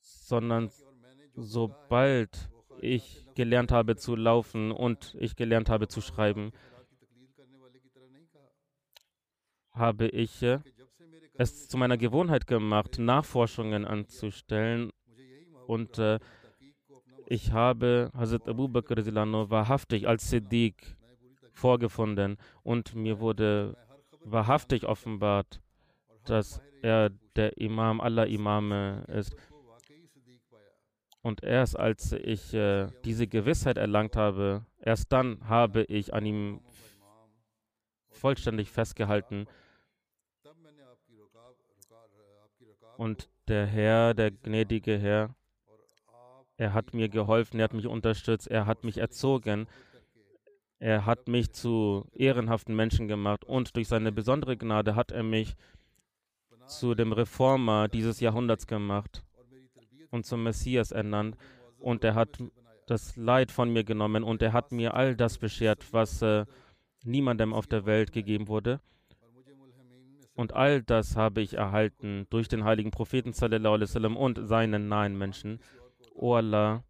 sondern 0.00 0.70
sobald 1.34 2.50
ich 2.80 3.26
gelernt 3.34 3.72
habe 3.72 3.96
zu 3.96 4.16
laufen 4.16 4.72
und 4.72 5.16
ich 5.18 5.36
gelernt 5.36 5.68
habe 5.68 5.88
zu 5.88 6.00
schreiben, 6.00 6.52
habe 9.72 10.08
ich 10.08 10.42
äh, 10.42 10.60
es 11.34 11.68
zu 11.68 11.76
meiner 11.78 11.96
Gewohnheit 11.96 12.46
gemacht, 12.46 12.98
Nachforschungen 12.98 13.84
anzustellen. 13.84 14.90
Und 15.66 15.98
äh, 15.98 16.18
ich 17.26 17.52
habe 17.52 18.10
Hazrat 18.14 18.48
Abu 18.48 18.68
Bakr 18.68 18.96
wahrhaftig 18.96 20.06
als 20.06 20.28
Siddiq 20.28 20.96
vorgefunden 21.52 22.36
und 22.62 22.94
mir 22.94 23.20
wurde 23.20 23.76
wahrhaftig 24.24 24.86
offenbart, 24.86 25.60
dass 26.24 26.60
er 26.82 27.10
der 27.36 27.56
Imam 27.58 28.00
aller 28.00 28.26
Imame 28.26 29.04
ist. 29.08 29.34
Und 31.22 31.44
erst 31.44 31.78
als 31.78 32.12
ich 32.12 32.52
äh, 32.52 32.88
diese 33.04 33.28
Gewissheit 33.28 33.76
erlangt 33.76 34.16
habe, 34.16 34.66
erst 34.80 35.12
dann 35.12 35.48
habe 35.48 35.84
ich 35.84 36.12
an 36.12 36.26
ihm 36.26 36.60
vollständig 38.10 38.70
festgehalten. 38.70 39.46
Und 42.96 43.28
der 43.48 43.66
Herr, 43.66 44.14
der 44.14 44.32
gnädige 44.32 44.98
Herr, 44.98 45.34
er 46.56 46.74
hat 46.74 46.92
mir 46.92 47.08
geholfen, 47.08 47.58
er 47.58 47.64
hat 47.64 47.74
mich 47.74 47.86
unterstützt, 47.86 48.48
er 48.48 48.66
hat 48.66 48.84
mich 48.84 48.98
erzogen, 48.98 49.66
er 50.78 51.06
hat 51.06 51.28
mich 51.28 51.52
zu 51.52 52.06
ehrenhaften 52.12 52.74
Menschen 52.74 53.06
gemacht 53.06 53.44
und 53.44 53.76
durch 53.76 53.88
seine 53.88 54.12
besondere 54.12 54.56
Gnade 54.56 54.96
hat 54.96 55.12
er 55.12 55.22
mich 55.22 55.54
zu 56.66 56.94
dem 56.94 57.12
Reformer 57.12 57.88
dieses 57.88 58.20
Jahrhunderts 58.20 58.66
gemacht 58.66 59.24
und 60.10 60.26
zum 60.26 60.42
Messias 60.42 60.92
ernannt. 60.92 61.36
Und 61.78 62.04
er 62.04 62.14
hat 62.14 62.38
das 62.86 63.16
Leid 63.16 63.50
von 63.50 63.72
mir 63.72 63.84
genommen 63.84 64.24
und 64.24 64.42
er 64.42 64.52
hat 64.52 64.72
mir 64.72 64.94
all 64.94 65.16
das 65.16 65.38
beschert, 65.38 65.92
was 65.92 66.22
äh, 66.22 66.44
niemandem 67.04 67.52
auf 67.52 67.66
der 67.66 67.86
Welt 67.86 68.12
gegeben 68.12 68.48
wurde. 68.48 68.80
Und 70.34 70.54
all 70.54 70.82
das 70.82 71.16
habe 71.16 71.42
ich 71.42 71.54
erhalten 71.54 72.26
durch 72.30 72.48
den 72.48 72.64
heiligen 72.64 72.90
Propheten 72.90 73.32
sallam, 73.32 74.16
und 74.16 74.46
seinen 74.46 74.88
nahen 74.88 75.16
Menschen. 75.16 75.60
O 76.14 76.34
Allah, 76.34 76.84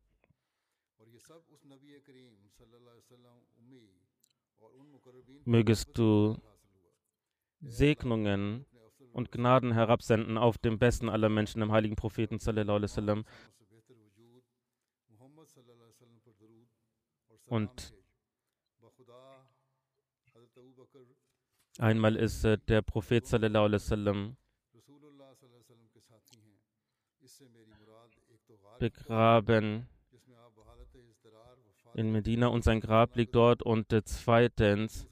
mögest 5.44 5.98
du 5.98 6.36
Segnungen 7.60 8.64
und 9.12 9.30
Gnaden 9.32 9.72
herabsenden 9.72 10.38
auf 10.38 10.58
den 10.58 10.78
besten 10.78 11.08
aller 11.08 11.28
Menschen, 11.28 11.60
dem 11.60 11.72
heiligen 11.72 11.96
Propheten. 11.96 12.38
Und 17.46 17.94
einmal 21.78 22.16
ist 22.16 22.44
äh, 22.44 22.58
der 22.68 22.82
Prophet 22.82 23.26
begraben 28.78 29.86
in 31.94 32.10
Medina 32.10 32.46
und 32.48 32.64
sein 32.64 32.80
Grab 32.80 33.16
liegt 33.16 33.34
dort 33.34 33.62
und 33.62 33.92
äh, 33.92 34.02
zweitens 34.04 35.06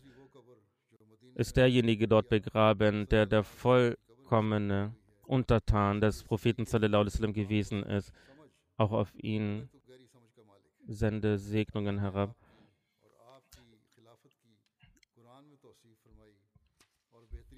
ist 1.41 1.57
derjenige 1.57 2.07
dort 2.07 2.29
begraben, 2.29 3.09
der 3.09 3.25
der 3.25 3.43
vollkommene 3.43 4.95
Untertan 5.27 6.01
des 6.01 6.23
Propheten 6.23 6.67
sallam, 6.67 7.33
gewesen 7.33 7.83
ist. 7.83 8.13
Auch 8.77 8.93
auf 8.93 9.13
ihn 9.15 9.71
sende 10.87 11.39
Segnungen 11.39 11.99
herab. 12.01 12.37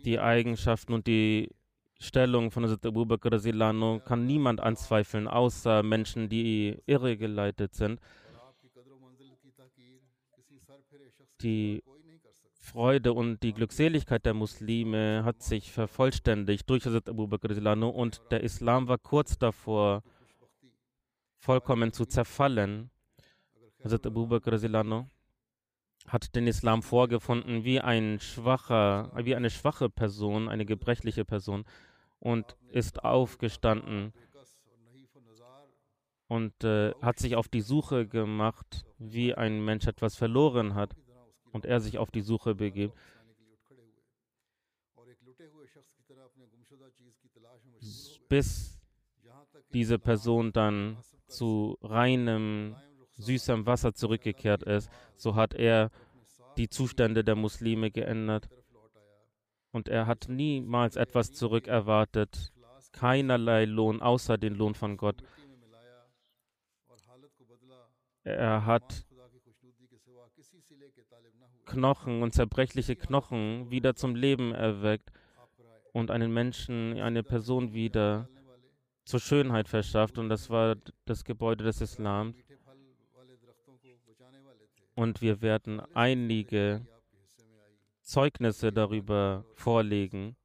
Die 0.04 0.18
Eigenschaften 0.20 0.92
und 0.92 1.06
die 1.08 1.50
Stellung 1.98 2.50
von 2.52 2.64
Hazrat 2.64 2.86
Abu 2.86 3.04
Bakr 3.04 3.30
kann 4.04 4.26
niemand 4.26 4.60
anzweifeln, 4.60 5.26
außer 5.26 5.82
Menschen, 5.82 6.28
die 6.28 6.78
irregeleitet 6.86 7.74
sind. 7.74 8.00
Die 11.40 11.82
Freude 12.62 13.12
und 13.12 13.42
die 13.42 13.52
Glückseligkeit 13.52 14.24
der 14.24 14.34
Muslime 14.34 15.24
hat 15.24 15.42
sich 15.42 15.72
vervollständigt 15.72 16.70
durch 16.70 16.86
Hazrat 16.86 17.08
Abu 17.08 17.26
Bakr 17.26 17.50
und 17.92 18.22
der 18.30 18.44
Islam 18.44 18.86
war 18.86 18.98
kurz 18.98 19.36
davor, 19.36 20.04
vollkommen 21.38 21.92
zu 21.92 22.06
zerfallen. 22.06 22.90
Hazrat 23.82 24.06
Abu 24.06 24.28
Bakr 24.28 24.52
hat 26.06 26.36
den 26.36 26.46
Islam 26.46 26.82
vorgefunden 26.82 27.64
wie 27.64 27.80
ein 27.80 28.20
schwacher, 28.20 29.10
wie 29.16 29.34
eine 29.34 29.50
schwache 29.50 29.90
Person, 29.90 30.48
eine 30.48 30.64
gebrechliche 30.64 31.24
Person 31.24 31.64
und 32.20 32.56
ist 32.70 33.04
aufgestanden 33.04 34.12
und 36.28 36.62
äh, 36.62 36.94
hat 37.02 37.18
sich 37.18 37.34
auf 37.34 37.48
die 37.48 37.60
Suche 37.60 38.06
gemacht, 38.06 38.86
wie 38.98 39.34
ein 39.34 39.64
Mensch 39.64 39.88
etwas 39.88 40.14
verloren 40.14 40.76
hat 40.76 40.94
und 41.52 41.66
er 41.66 41.80
sich 41.80 41.98
auf 41.98 42.10
die 42.10 42.22
Suche 42.22 42.54
begibt. 42.54 42.94
Bis 48.28 48.78
diese 49.72 49.98
Person 49.98 50.52
dann 50.52 50.98
zu 51.26 51.78
reinem, 51.82 52.76
süßem 53.12 53.66
Wasser 53.66 53.94
zurückgekehrt 53.94 54.62
ist, 54.62 54.90
so 55.16 55.34
hat 55.34 55.54
er 55.54 55.90
die 56.56 56.68
Zustände 56.68 57.24
der 57.24 57.36
Muslime 57.36 57.90
geändert. 57.90 58.48
Und 59.70 59.88
er 59.88 60.06
hat 60.06 60.28
niemals 60.28 60.96
etwas 60.96 61.32
zurückerwartet, 61.32 62.52
keinerlei 62.92 63.64
Lohn 63.64 64.02
außer 64.02 64.36
den 64.36 64.54
Lohn 64.54 64.74
von 64.74 64.96
Gott. 64.96 65.22
Er 68.24 68.66
hat 68.66 69.06
Knochen 71.72 72.22
und 72.22 72.32
zerbrechliche 72.34 72.96
Knochen 72.96 73.70
wieder 73.70 73.94
zum 73.94 74.14
Leben 74.14 74.52
erweckt 74.52 75.10
und 75.92 76.10
einen 76.10 76.32
Menschen, 76.32 77.00
eine 77.00 77.22
Person 77.22 77.72
wieder 77.72 78.28
zur 79.04 79.20
Schönheit 79.20 79.68
verschafft. 79.68 80.18
Und 80.18 80.28
das 80.28 80.50
war 80.50 80.76
das 81.06 81.24
Gebäude 81.24 81.64
des 81.64 81.80
Islams. 81.80 82.36
Und 84.94 85.22
wir 85.22 85.40
werden 85.40 85.80
einige 85.94 86.86
Zeugnisse 88.02 88.70
darüber 88.70 89.44
vorlegen, 89.54 90.36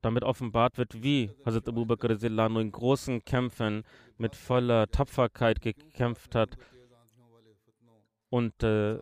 damit 0.00 0.24
offenbart 0.24 0.78
wird, 0.78 1.00
wie 1.04 1.30
Hazrat 1.46 1.68
Abu 1.68 1.86
Bakr 1.86 2.10
in 2.10 2.72
großen 2.72 3.24
Kämpfen 3.24 3.84
mit 4.18 4.34
voller 4.34 4.90
Tapferkeit 4.90 5.60
gekämpft 5.60 6.34
hat 6.34 6.58
und 8.32 8.62
äh, 8.62 8.94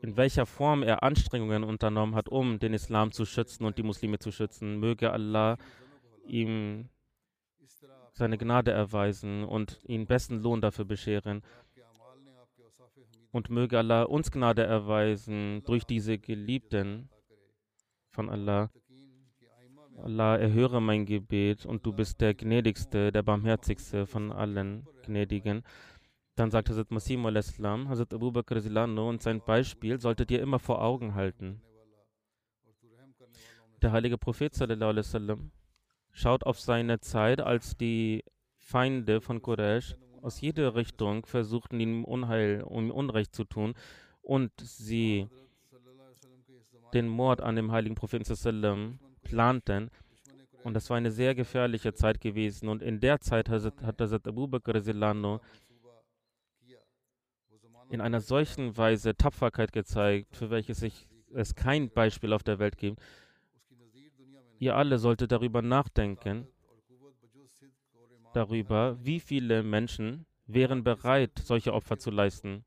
in 0.00 0.16
welcher 0.16 0.46
Form 0.46 0.84
er 0.84 1.02
Anstrengungen 1.02 1.64
unternommen 1.64 2.14
hat, 2.14 2.28
um 2.28 2.60
den 2.60 2.74
Islam 2.74 3.10
zu 3.10 3.24
schützen 3.24 3.64
und 3.64 3.76
die 3.76 3.82
Muslime 3.82 4.20
zu 4.20 4.30
schützen. 4.30 4.78
Möge 4.78 5.10
Allah 5.12 5.58
ihm 6.24 6.88
seine 8.12 8.38
Gnade 8.38 8.70
erweisen 8.70 9.42
und 9.42 9.80
ihn 9.84 10.06
besten 10.06 10.38
Lohn 10.38 10.60
dafür 10.60 10.84
bescheren. 10.84 11.42
Und 13.32 13.50
möge 13.50 13.78
Allah 13.78 14.04
uns 14.04 14.30
Gnade 14.30 14.62
erweisen 14.62 15.64
durch 15.64 15.82
diese 15.82 16.16
Geliebten 16.16 17.08
von 18.10 18.30
Allah. 18.30 18.70
Allah, 19.96 20.36
erhöre 20.36 20.80
mein 20.80 21.04
Gebet 21.04 21.66
und 21.66 21.84
du 21.84 21.92
bist 21.92 22.20
der 22.20 22.34
gnädigste, 22.34 23.10
der 23.10 23.24
barmherzigste 23.24 24.06
von 24.06 24.30
allen 24.30 24.86
Gnädigen. 25.04 25.64
Dann 26.38 26.52
sagt 26.52 26.70
Hazrat 26.70 26.92
Masim 26.92 27.26
al-Islam, 27.26 27.88
Hazrat 27.88 28.14
Abu 28.14 28.30
Bakr 28.30 28.58
und 29.08 29.20
sein 29.20 29.40
Beispiel 29.44 30.00
solltet 30.00 30.30
ihr 30.30 30.40
immer 30.40 30.60
vor 30.60 30.80
Augen 30.80 31.16
halten. 31.16 31.60
Der 33.82 33.90
heilige 33.90 34.18
Prophet 34.18 34.54
sallam, 34.54 35.50
schaut 36.12 36.46
auf 36.46 36.60
seine 36.60 37.00
Zeit, 37.00 37.40
als 37.40 37.76
die 37.76 38.22
Feinde 38.56 39.20
von 39.20 39.42
Quraysh 39.42 39.96
aus 40.22 40.40
jeder 40.40 40.76
Richtung 40.76 41.26
versuchten, 41.26 41.80
ihm 41.80 42.04
Unheil 42.04 42.62
und 42.62 42.92
Unrecht 42.92 43.34
zu 43.34 43.42
tun 43.42 43.74
und 44.22 44.52
sie 44.60 45.26
den 46.94 47.08
Mord 47.08 47.40
an 47.40 47.56
dem 47.56 47.72
heiligen 47.72 47.96
Propheten 47.96 49.00
planten. 49.24 49.90
Und 50.62 50.74
das 50.74 50.88
war 50.88 50.98
eine 50.98 51.10
sehr 51.10 51.34
gefährliche 51.34 51.94
Zeit 51.94 52.20
gewesen. 52.20 52.68
Und 52.68 52.80
in 52.80 53.00
der 53.00 53.20
Zeit 53.20 53.48
hat 53.48 54.00
Hazrat 54.00 54.28
Abu 54.28 54.46
Bakr 54.46 54.76
radiallahu 54.76 55.40
in 57.90 58.00
einer 58.00 58.20
solchen 58.20 58.76
Weise 58.76 59.16
Tapferkeit 59.16 59.72
gezeigt, 59.72 60.36
für 60.36 60.50
welches 60.50 60.82
ich, 60.82 61.08
es 61.34 61.54
kein 61.54 61.90
Beispiel 61.90 62.32
auf 62.32 62.42
der 62.42 62.58
Welt 62.58 62.76
gibt. 62.76 63.00
Ihr 64.58 64.76
alle 64.76 64.98
solltet 64.98 65.32
darüber 65.32 65.62
nachdenken, 65.62 66.48
darüber, 68.34 68.98
wie 69.02 69.20
viele 69.20 69.62
Menschen 69.62 70.26
wären 70.46 70.82
bereit, 70.82 71.32
solche 71.42 71.72
Opfer 71.72 71.98
zu 71.98 72.10
leisten. 72.10 72.64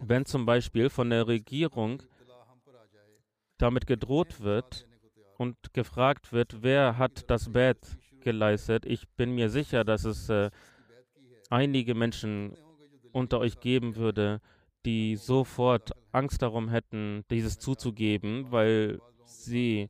Wenn 0.00 0.26
zum 0.26 0.44
Beispiel 0.44 0.90
von 0.90 1.10
der 1.10 1.26
Regierung 1.26 2.02
damit 3.58 3.86
gedroht 3.86 4.40
wird 4.40 4.86
und 5.38 5.72
gefragt 5.72 6.32
wird, 6.32 6.62
wer 6.62 6.98
hat 6.98 7.30
das 7.30 7.52
Bett 7.52 7.78
geleistet, 8.20 8.84
ich 8.84 9.08
bin 9.10 9.34
mir 9.34 9.48
sicher, 9.48 9.84
dass 9.84 10.04
es 10.04 10.28
äh, 10.28 10.50
einige 11.50 11.94
Menschen 11.94 12.56
unter 13.14 13.38
euch 13.38 13.60
geben 13.60 13.96
würde, 13.96 14.40
die 14.84 15.16
sofort 15.16 15.92
Angst 16.12 16.42
darum 16.42 16.68
hätten, 16.68 17.24
dieses 17.30 17.58
zuzugeben, 17.58 18.50
weil 18.50 19.00
sie 19.24 19.88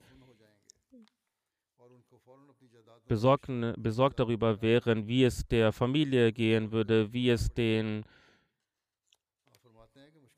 besorgt, 3.08 3.48
besorgt 3.76 4.20
darüber 4.20 4.62
wären, 4.62 5.06
wie 5.06 5.24
es 5.24 5.46
der 5.48 5.72
Familie 5.72 6.32
gehen 6.32 6.70
würde, 6.72 7.12
wie 7.12 7.30
es 7.30 7.52
den 7.52 8.04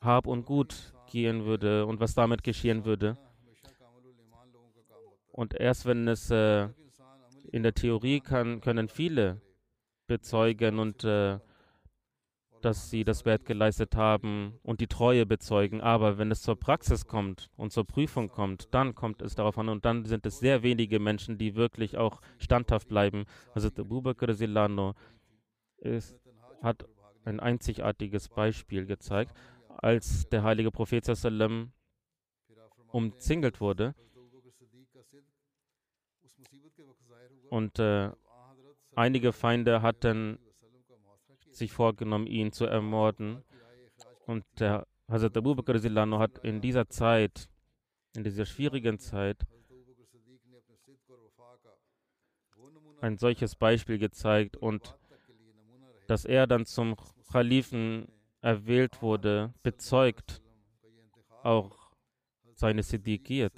Hab 0.01 0.27
und 0.27 0.45
Gut 0.47 0.93
gehen 1.11 1.45
würde 1.45 1.87
und 1.87 2.01
was 2.01 2.15
damit 2.15 2.43
geschehen 2.43 2.85
würde. 2.85 3.17
Und 5.33 5.55
erst 5.55 5.85
wenn 5.85 6.09
es 6.09 6.31
äh, 6.31 6.69
in 7.53 7.63
der 7.63 7.75
Theorie 7.75 8.21
kann, 8.21 8.61
können 8.61 8.89
viele 8.89 9.41
bezeugen 10.07 10.79
und 10.79 11.05
äh, 11.05 11.39
dass 12.67 12.91
sie 12.91 13.05
das 13.05 13.25
Wert 13.25 13.45
geleistet 13.45 13.95
haben 13.95 14.59
und 14.65 14.81
die 14.81 14.89
Treue 14.89 15.25
bezeugen. 15.25 15.81
Aber 15.81 16.19
wenn 16.19 16.33
es 16.33 16.43
zur 16.43 16.59
Praxis 16.59 17.07
kommt 17.07 17.49
und 17.57 17.73
zur 17.73 17.87
Prüfung 17.87 18.29
kommt, 18.29 18.75
dann 18.75 18.97
kommt 18.97 19.23
es 19.23 19.37
darauf 19.37 19.57
an 19.57 19.69
und 19.69 19.85
dann 19.85 20.05
sind 20.05 20.27
es 20.27 20.41
sehr 20.41 20.65
wenige 20.65 20.99
Menschen, 20.99 21.39
die 21.39 21.55
wirklich 21.55 21.97
auch 21.97 22.21
standhaft 22.39 22.89
bleiben. 22.89 23.25
Also 23.55 23.69
Abu 23.69 24.03
Bakr 24.03 24.35
Silano 24.35 24.95
ist, 25.77 26.19
hat 26.61 26.85
ein 27.25 27.39
einzigartiges 27.39 28.29
Beispiel 28.29 28.85
gezeigt, 28.85 29.33
als 29.69 30.29
der 30.29 30.43
heilige 30.43 30.73
Prophet 30.73 31.05
sallam 31.05 31.71
umzingelt 32.89 33.61
wurde 33.61 33.95
und 37.49 37.79
äh, 37.79 38.11
einige 38.97 39.33
Feinde 39.33 39.83
hatten 39.83 40.41
sich 41.57 41.73
vorgenommen, 41.73 42.27
ihn 42.27 42.53
zu 42.53 42.67
ermorden. 42.67 43.43
Und 44.27 44.45
der 44.59 44.87
Hazrat 45.09 45.37
Abu 45.37 45.55
Bakr 45.55 45.79
hat 46.19 46.39
in 46.39 46.61
dieser 46.61 46.89
Zeit, 46.89 47.49
in 48.17 48.25
dieser 48.25 48.45
schwierigen 48.45 48.99
Zeit, 48.99 49.47
ein 53.01 53.19
solches 53.19 53.55
Beispiel 53.55 53.99
gezeigt 53.99 54.57
und 54.57 54.97
dass 56.07 56.25
er 56.25 56.47
dann 56.47 56.67
zum 56.67 56.97
Khalifen 57.31 58.09
erwählt 58.41 59.03
wurde, 59.03 59.53
bezeugt 59.63 60.43
auch 61.43 61.93
seine 62.55 62.83
Siddiqiyat. 62.83 63.53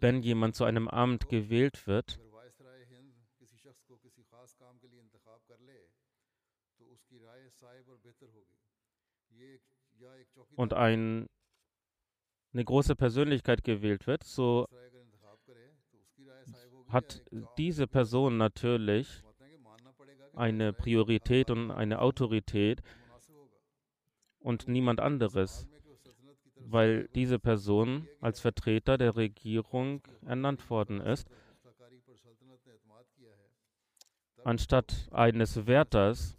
Wenn 0.00 0.22
jemand 0.22 0.54
zu 0.56 0.64
einem 0.64 0.88
Amt 0.88 1.28
gewählt 1.28 1.86
wird, 1.86 2.18
und 10.56 10.72
ein, 10.72 11.28
eine 12.52 12.64
große 12.64 12.96
Persönlichkeit 12.96 13.62
gewählt 13.62 14.06
wird, 14.06 14.24
so 14.24 14.66
hat 16.88 17.22
diese 17.58 17.86
Person 17.86 18.36
natürlich 18.36 19.22
eine 20.34 20.72
Priorität 20.72 21.50
und 21.50 21.70
eine 21.70 22.00
Autorität 22.00 22.82
und 24.38 24.68
niemand 24.68 25.00
anderes, 25.00 25.66
weil 26.56 27.08
diese 27.08 27.38
Person 27.38 28.08
als 28.20 28.40
Vertreter 28.40 28.98
der 28.98 29.16
Regierung 29.16 30.02
ernannt 30.24 30.68
worden 30.70 31.00
ist. 31.00 31.28
Anstatt 34.44 35.08
eines 35.10 35.66
Wärters 35.66 36.38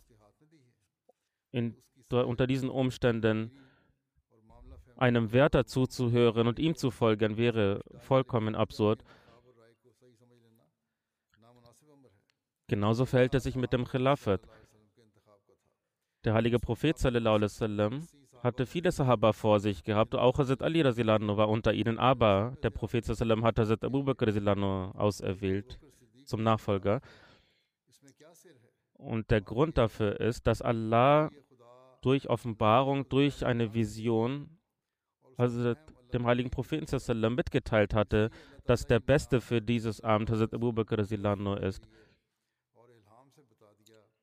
in, 1.52 1.76
unter 2.10 2.48
diesen 2.48 2.70
Umständen 2.70 3.52
einem 4.98 5.32
Wärter 5.32 5.66
zuzuhören 5.66 6.48
und 6.48 6.60
ihm 6.60 6.76
zu 6.76 6.92
folgen, 6.92 7.38
wäre 7.38 7.82
vollkommen 7.98 8.56
absurd. 8.56 9.04
Genauso 12.68 13.06
verhält 13.06 13.34
es 13.36 13.44
sich 13.44 13.56
mit 13.56 13.72
dem 13.72 13.86
Khilafat. 13.86 14.42
Der 16.26 16.34
heilige 16.34 16.60
Prophet 16.60 16.98
sallam, 16.98 18.06
hatte 18.44 18.66
viele 18.66 18.92
Sahaba 18.92 19.32
vor 19.34 19.60
sich 19.60 19.84
gehabt, 19.84 20.16
auch 20.16 20.38
Hazrat 20.38 20.62
Ali 20.62 20.84
war 20.84 21.50
unter 21.50 21.74
ihnen, 21.74 21.98
aber 21.98 22.58
der 22.64 22.70
Prophet 22.70 23.06
sallam, 23.06 23.44
hat 23.46 23.60
Hazrat 23.60 23.84
Abu 23.86 24.04
Bakr 24.04 24.28
auserwählt 24.98 25.80
zum 26.26 26.44
Nachfolger. 26.44 27.02
Und 28.94 29.32
der 29.32 29.42
Grund 29.42 29.78
dafür 29.78 30.20
ist, 30.20 30.48
dass 30.48 30.62
Allah 30.62 31.30
durch 32.02 32.30
Offenbarung, 32.30 33.08
durch 33.08 33.46
eine 33.46 33.74
Vision 33.74 34.57
Hazrat 35.38 35.78
dem 36.14 36.26
heiligen 36.26 36.50
Propheten 36.50 36.86
sallam, 36.88 37.36
mitgeteilt 37.36 37.94
hatte, 37.94 38.30
dass 38.66 38.88
der 38.88 39.00
Beste 39.00 39.42
für 39.42 39.62
dieses 39.62 40.02
Amt 40.02 40.30
Hazrat 40.30 40.54
Abu 40.54 40.72
Bakr 40.72 41.00
ist. 41.00 41.88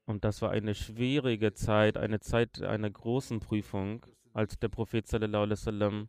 Und 0.07 0.24
das 0.24 0.42
war 0.42 0.50
eine 0.50 0.74
schwierige 0.74 1.55
Zeit, 1.55 1.96
eine 1.96 2.20
Zeit 2.20 2.62
einer 2.62 2.90
großen 2.90 3.40
Prüfung, 3.40 4.05
als 4.33 4.59
der 4.59 4.68
Prophet 4.68 5.07
sallam, 5.07 6.09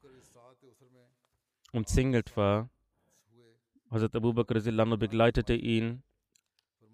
umzingelt 1.72 2.36
war. 2.36 2.70
Hazrat 3.92 4.16
Abu 4.16 4.34
Bakr 4.34 4.60
begleitete 4.98 5.54
ihn 5.54 6.04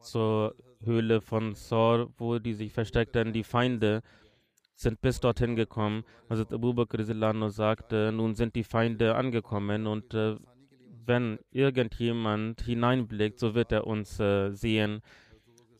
zur 0.01 0.55
Höhle 0.83 1.21
von 1.21 1.53
Sor, 1.55 2.11
wo 2.17 2.39
die 2.39 2.53
sich 2.53 2.73
versteckten, 2.73 3.33
die 3.33 3.43
Feinde 3.43 4.01
sind 4.81 5.01
bis 5.01 5.19
dorthin 5.19 5.55
gekommen. 5.55 6.03
Also 6.27 6.43
Abu 6.43 6.73
Bakr 6.73 7.03
sagte, 7.49 8.11
nun 8.11 8.35
sind 8.35 8.55
die 8.55 8.63
Feinde 8.63 9.15
angekommen 9.15 9.87
und 9.87 10.13
äh, 10.13 10.37
wenn 11.05 11.39
irgendjemand 11.51 12.61
hineinblickt, 12.61 13.39
so 13.39 13.55
wird 13.55 13.71
er 13.71 13.87
uns 13.87 14.19
äh, 14.19 14.51
sehen. 14.51 15.01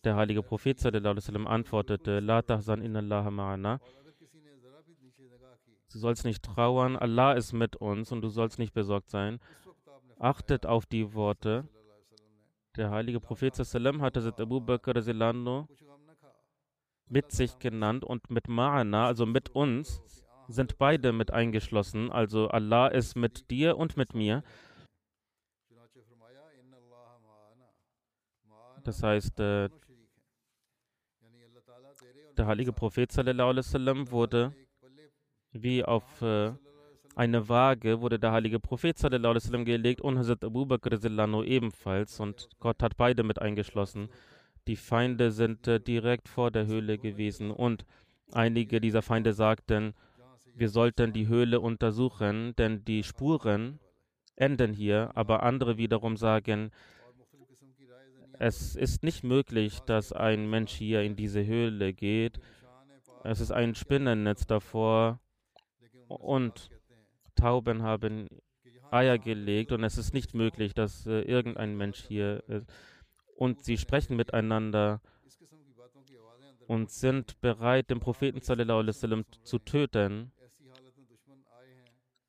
Der 0.04 0.16
heilige 0.16 0.42
Prophet 0.42 0.80
sallam, 0.80 1.48
antwortete, 1.48 2.20
La 2.20 2.42
tahzan 2.42 2.82
inna 2.82 3.02
ma'ana. 3.02 3.80
Du 5.92 6.00
sollst 6.00 6.26
nicht 6.26 6.44
trauern, 6.44 6.96
Allah 6.96 7.34
ist 7.34 7.54
mit 7.54 7.76
uns 7.76 8.12
und 8.12 8.22
du 8.22 8.30
sollst 8.30 8.58
nicht 8.58 8.74
besorgt 8.74 9.10
sein. 9.10 9.40
Achtet 10.18 10.66
auf 10.66 10.86
die 10.86 11.14
Worte. 11.14 11.68
Der 12.78 12.90
heilige 12.90 13.20
Prophet 13.20 13.56
sallam, 13.56 14.02
hatte 14.02 14.34
Abu 14.38 14.60
Bakr 14.60 14.94
mit 17.12 17.32
sich 17.32 17.60
genannt 17.60 18.04
und 18.06 18.30
mit 18.30 18.47
Ma'ana, 18.47 19.06
also 19.06 19.26
mit 19.26 19.50
uns, 19.50 20.02
sind 20.47 20.78
beide 20.78 21.12
mit 21.12 21.32
eingeschlossen. 21.32 22.12
Also 22.12 22.47
Allah 22.47 22.88
ist 22.88 23.15
mit 23.15 23.50
dir 23.52 23.78
und 23.78 23.97
mit 23.97 24.15
mir. 24.15 24.43
Das 28.84 29.04
heißt, 29.04 29.39
äh, 29.39 29.69
der 32.38 32.47
heilige 32.47 32.74
Prophet 32.74 33.12
sallam, 33.12 34.10
wurde 34.10 34.56
wie 35.52 35.84
auf 35.84 36.21
äh, 36.21 36.54
eine 37.15 37.50
Waage 37.50 38.00
wurde 38.02 38.17
der 38.17 38.32
heilige 38.32 38.60
Prophet 38.60 38.97
sallam, 38.97 39.65
gelegt 39.65 40.02
und 40.02 40.17
Hazrat 40.17 40.43
Abu 40.43 40.65
Bakr 40.65 40.93
ebenfalls 41.43 42.19
und 42.19 42.50
Gott 42.60 42.82
hat 42.82 42.97
beide 42.97 43.24
mit 43.24 43.39
eingeschlossen. 43.39 44.10
Die 44.67 44.76
Feinde 44.76 45.32
sind 45.32 45.67
äh, 45.67 45.80
direkt 45.80 46.30
vor 46.30 46.52
der 46.52 46.65
Höhle 46.67 46.97
gewesen. 46.97 47.52
Und 47.52 47.86
einige 48.32 48.80
dieser 48.82 49.02
Feinde 49.02 49.34
sagten, 49.34 49.93
wir 50.56 50.69
sollten 50.69 51.13
die 51.13 51.28
Höhle 51.28 51.60
untersuchen, 51.60 52.56
denn 52.58 52.84
die 52.86 53.04
Spuren 53.04 53.80
enden 54.36 54.74
hier, 54.74 55.12
aber 55.15 55.43
andere 55.43 55.78
wiederum 55.78 56.17
sagen, 56.17 56.71
es 58.43 58.76
ist 58.76 59.04
nicht 59.04 59.24
möglich, 59.24 59.82
dass 59.82 60.12
ein 60.12 60.50
Mensch 60.50 60.74
hier 60.74 61.04
in 61.04 61.15
diese 61.15 61.45
Höhle 61.45 61.93
geht. 61.93 62.39
Es 63.24 63.39
ist 63.39 63.52
ein 63.52 63.76
Spinnennetz 63.76 64.47
davor. 64.47 65.19
Und 66.08 66.71
Tauben 67.36 67.84
haben 67.84 68.28
Eier 68.89 69.19
gelegt. 69.19 69.71
Und 69.71 69.84
es 69.84 70.00
ist 70.00 70.15
nicht 70.15 70.34
möglich, 70.34 70.74
dass 70.74 71.06
äh, 71.06 71.21
irgendein 71.21 71.78
Mensch 71.78 72.04
hier 72.08 72.43
ist. 72.47 72.65
Und 73.42 73.64
sie 73.64 73.76
sprechen 73.76 74.18
miteinander 74.18 75.02
und 76.68 76.92
sind 76.92 77.42
bereit, 77.42 77.90
den 77.90 78.00
Propheten 78.00 78.40
wasallam 78.40 79.26
zu 79.42 79.58
töten. 79.58 80.32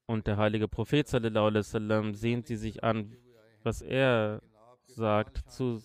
Und 0.07 0.27
der 0.27 0.39
heilige 0.39 0.69
Prophet 0.69 1.13
wasallam 1.13 2.15
sehen 2.15 2.45
sie 2.45 2.57
sich 2.57 2.83
an, 2.83 3.15
was 3.63 3.83
er 3.83 4.41
sagt 4.87 5.51
zu 5.51 5.83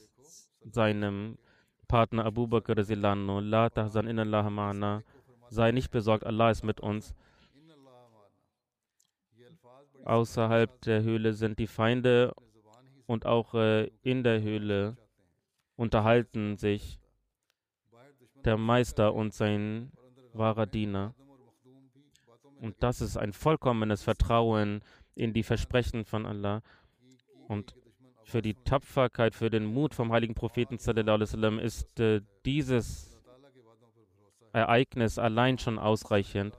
seinem 0.61 1.37
Partner 1.89 2.23
Abu 2.23 2.47
Bakr 2.47 2.81
Zilano, 2.85 3.41
La 3.41 3.69
tahzan 3.69 4.07
inna 4.07 4.21
Allah 4.21 4.47
ma'ana, 4.47 5.03
sei 5.49 5.73
nicht 5.73 5.91
besorgt, 5.91 6.25
Allah 6.25 6.51
ist 6.51 6.63
mit 6.63 6.79
uns. 6.79 7.13
Außerhalb 10.05 10.81
der 10.83 11.03
Höhle 11.03 11.33
sind 11.33 11.59
die 11.59 11.67
Feinde 11.67 12.33
und 13.07 13.25
auch 13.25 13.55
äh, 13.55 13.91
in 14.03 14.23
der 14.23 14.41
Höhle 14.41 14.95
unterhalten 15.77 16.57
sich 16.57 16.99
der 18.43 18.57
Meister 18.57 19.13
und 19.13 19.33
sein 19.33 19.91
wahrer 20.33 20.65
Diener. 20.65 21.15
Und 22.59 22.75
das 22.79 23.01
ist 23.01 23.17
ein 23.17 23.33
vollkommenes 23.33 24.03
Vertrauen 24.03 24.81
in 25.15 25.33
die 25.33 25.43
Versprechen 25.43 26.05
von 26.05 26.25
Allah. 26.25 26.61
Und 27.47 27.75
für 28.23 28.41
die 28.41 28.55
Tapferkeit, 28.55 29.35
für 29.35 29.49
den 29.49 29.65
Mut 29.65 29.93
vom 29.93 30.11
heiligen 30.11 30.33
Propheten 30.33 30.77
sallam, 30.79 31.59
ist 31.59 31.99
äh, 31.99 32.21
dieses 32.45 33.17
Ereignis 34.51 35.19
allein 35.19 35.57
schon 35.59 35.79
ausreichend. 35.79 36.57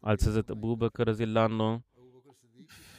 Als 0.00 0.26
Hazrat 0.26 0.50
Abu 0.50 0.76
Bakr 0.76 1.06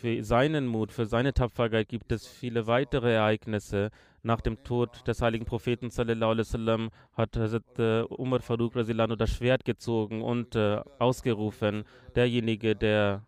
für 0.03 0.21
seinen 0.21 0.67
Mut, 0.67 0.91
für 0.91 1.05
seine 1.05 1.33
Tapferkeit 1.33 1.87
gibt 1.87 2.11
es 2.11 2.27
viele 2.27 2.67
weitere 2.67 3.13
Ereignisse. 3.13 3.89
Nach 4.21 4.41
dem 4.41 4.61
Tod 4.61 5.07
des 5.07 5.21
heiligen 5.21 5.45
Propheten 5.45 5.89
sallam, 5.91 6.89
hat 7.13 7.37
Hazrat 7.37 7.79
äh, 7.79 8.01
Umar 8.09 8.41
Farouk 8.41 8.73
das 8.73 9.29
Schwert 9.29 9.63
gezogen 9.63 10.21
und 10.21 10.57
äh, 10.57 10.81
ausgerufen, 10.99 11.85
derjenige, 12.15 12.75
der 12.75 13.25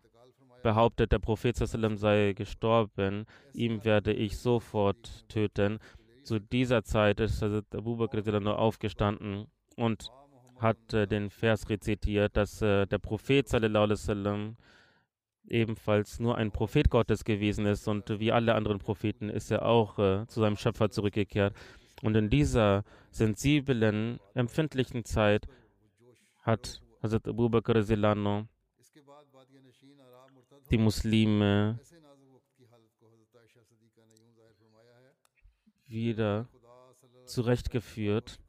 behauptet, 0.62 1.12
der 1.12 1.18
Prophet 1.18 1.56
sallam, 1.56 1.96
sei 1.96 2.34
gestorben, 2.36 3.24
ihm 3.54 3.82
werde 3.86 4.12
ich 4.12 4.36
sofort 4.36 5.26
töten. 5.30 5.78
Zu 6.24 6.40
dieser 6.40 6.84
Zeit 6.84 7.20
ist 7.20 7.40
Hazrat 7.40 7.74
Abu 7.74 7.96
Bakr 7.96 8.58
aufgestanden 8.58 9.46
und 9.76 10.10
hat 10.58 10.92
äh, 10.92 11.06
den 11.06 11.30
Vers 11.30 11.70
rezitiert, 11.70 12.36
dass 12.36 12.60
äh, 12.60 12.84
der 12.86 12.98
Prophet 12.98 13.48
sallam, 13.48 14.56
ebenfalls 15.48 16.18
nur 16.20 16.36
ein 16.36 16.50
Prophet 16.50 16.90
Gottes 16.90 17.24
gewesen 17.24 17.66
ist 17.66 17.88
und 17.88 18.20
wie 18.20 18.32
alle 18.32 18.54
anderen 18.54 18.78
Propheten 18.78 19.28
ist 19.28 19.50
er 19.50 19.64
auch 19.64 19.98
äh, 19.98 20.26
zu 20.26 20.40
seinem 20.40 20.56
Schöpfer 20.56 20.90
zurückgekehrt. 20.90 21.54
Und 22.02 22.14
in 22.14 22.28
dieser 22.28 22.84
sensiblen, 23.10 24.20
empfindlichen 24.34 25.04
Zeit 25.04 25.46
hat 26.42 26.82
Hazrat 27.02 27.28
Abu 27.28 27.48
Bakr 27.48 27.82
Zilano 27.82 28.48
die 30.70 30.78
Muslime 30.78 31.78
wieder 35.86 36.48
zurechtgeführt 37.24 38.40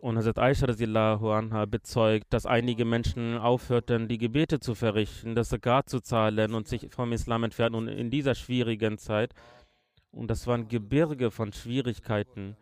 und 0.00 0.16
Hazrat 0.16 0.38
Aisha 0.38 0.66
anha 0.66 1.66
bezeugt, 1.66 2.32
dass 2.32 2.46
einige 2.46 2.84
Menschen 2.84 3.36
aufhörten, 3.36 4.08
die 4.08 4.18
Gebete 4.18 4.58
zu 4.58 4.74
verrichten, 4.74 5.34
das 5.34 5.50
Zakat 5.50 5.88
zu 5.88 6.00
zahlen 6.00 6.54
und 6.54 6.66
sich 6.66 6.88
vom 6.90 7.12
Islam 7.12 7.44
entfernen. 7.44 7.74
Und 7.74 7.88
in 7.88 8.10
dieser 8.10 8.34
schwierigen 8.34 8.98
Zeit, 8.98 9.34
und 10.10 10.30
das 10.30 10.46
waren 10.46 10.68
Gebirge 10.68 11.30
von 11.30 11.52
Schwierigkeiten, 11.52 12.56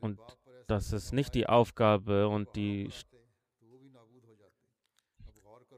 und 0.00 0.20
das 0.66 0.92
ist 0.92 1.12
nicht 1.12 1.34
die 1.34 1.46
Aufgabe 1.46 2.28
und 2.28 2.54
die 2.56 2.90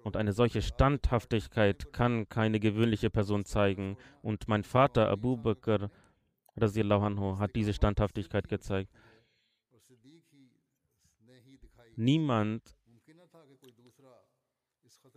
und 0.02 0.16
eine 0.16 0.32
solche 0.32 0.62
Standhaftigkeit 0.62 1.92
kann 1.92 2.28
keine 2.28 2.60
gewöhnliche 2.60 3.10
Person 3.10 3.44
zeigen. 3.44 3.96
Und 4.22 4.46
mein 4.46 4.62
Vater 4.62 5.08
Abu 5.08 5.36
Bakr 5.36 5.90
anhu, 6.56 7.38
hat 7.40 7.56
diese 7.56 7.72
Standhaftigkeit 7.72 8.48
gezeigt. 8.48 8.92
Niemand 11.96 12.76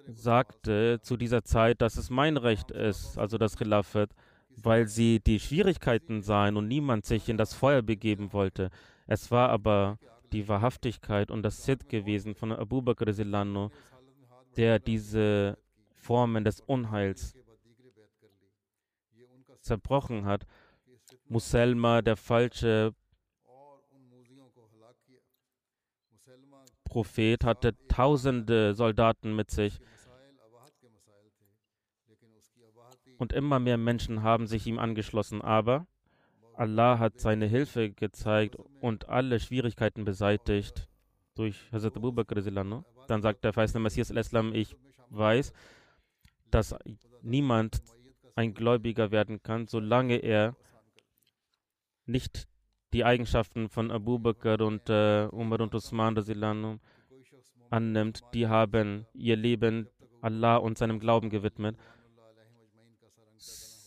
sagte 0.08 1.00
zu 1.02 1.18
dieser 1.18 1.44
Zeit, 1.44 1.82
dass 1.82 1.98
es 1.98 2.10
mein 2.10 2.38
Recht 2.38 2.72
ist, 2.72 3.18
also 3.18 3.38
das 3.38 3.58
Khilafat, 3.58 4.12
weil 4.50 4.88
sie 4.88 5.20
die 5.20 5.40
Schwierigkeiten 5.40 6.22
sahen 6.22 6.58
und 6.58 6.68
niemand 6.68 7.06
sich 7.06 7.30
in 7.30 7.38
das 7.38 7.54
Feuer 7.54 7.82
begeben 7.82 8.34
wollte. 8.34 8.70
Es 9.08 9.30
war 9.32 9.50
aber 9.50 10.00
die 10.32 10.48
Wahrhaftigkeit 10.48 11.32
und 11.32 11.44
das 11.44 11.64
Sid 11.66 11.90
gewesen 11.90 12.36
von 12.36 12.52
Abu 12.52 12.82
Bakr 12.82 13.14
Zilano, 13.14 13.72
der 14.56 14.80
diese 14.80 15.58
Formen 15.96 16.44
des 16.44 16.62
Unheils 16.62 17.36
zerbrochen 19.62 20.26
hat. 20.26 20.46
Muselma, 21.28 22.02
der 22.02 22.16
falsche 22.16 22.94
Prophet 26.90 27.46
hatte 27.46 27.76
tausende 27.88 28.74
Soldaten 28.74 29.36
mit 29.36 29.52
sich. 29.52 29.80
Und 33.18 33.32
immer 33.34 33.60
mehr 33.60 33.78
Menschen 33.78 34.24
haben 34.24 34.48
sich 34.48 34.66
ihm 34.66 34.80
angeschlossen. 34.80 35.42
Aber 35.42 35.86
Allah 36.56 37.00
hat 37.00 37.20
seine 37.20 37.46
Hilfe 37.46 37.92
gezeigt 37.92 38.58
und 38.82 39.08
alle 39.08 39.40
Schwierigkeiten 39.40 40.04
beseitigt 40.04 40.90
durch 41.36 41.72
Hazrat 41.72 41.96
Abu 41.96 42.12
Bakr. 42.12 42.42
Dann 43.08 43.22
sagt 43.22 43.44
der 43.44 43.54
verheißene 43.54 43.82
Messias 43.82 44.12
al-Islam, 44.12 44.54
ich 44.54 44.76
weiß, 45.10 45.54
dass 46.52 46.76
niemand 47.22 47.82
ein 48.36 48.54
Gläubiger 48.54 49.12
werden 49.12 49.42
kann, 49.44 49.68
solange 49.68 50.18
er 50.18 50.56
nicht 52.06 52.48
die 52.94 53.06
Eigenschaften 53.06 53.70
von 53.70 53.92
Abu 53.92 54.20
Bakr 54.20 54.62
und 54.62 54.90
äh, 54.90 55.28
Umar 55.32 55.62
und 55.62 55.76
Usman 55.76 56.18
annimmt, 57.70 58.22
die 58.34 58.48
haben 58.48 59.06
ihr 59.14 59.36
Leben 59.36 59.88
Allah 60.22 60.58
und 60.58 60.78
seinem 60.78 61.00
Glauben 61.00 61.30
gewidmet. 61.30 61.78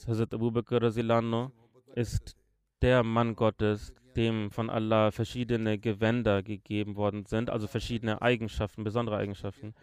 Hazrat 0.06 0.34
Abu 0.34 0.50
Bakr 0.50 0.82
ist 1.94 2.36
der 2.80 3.02
Mann 3.02 3.36
Gottes, 3.36 3.92
dem 4.16 4.50
von 4.50 4.70
Allah 4.70 5.10
verschiedene 5.10 5.78
Gewänder 5.78 6.42
gegeben 6.42 6.96
worden 6.96 7.24
sind, 7.26 7.50
also 7.50 7.66
verschiedene 7.66 8.22
Eigenschaften, 8.22 8.84
besondere 8.84 9.16
Eigenschaften. 9.16 9.74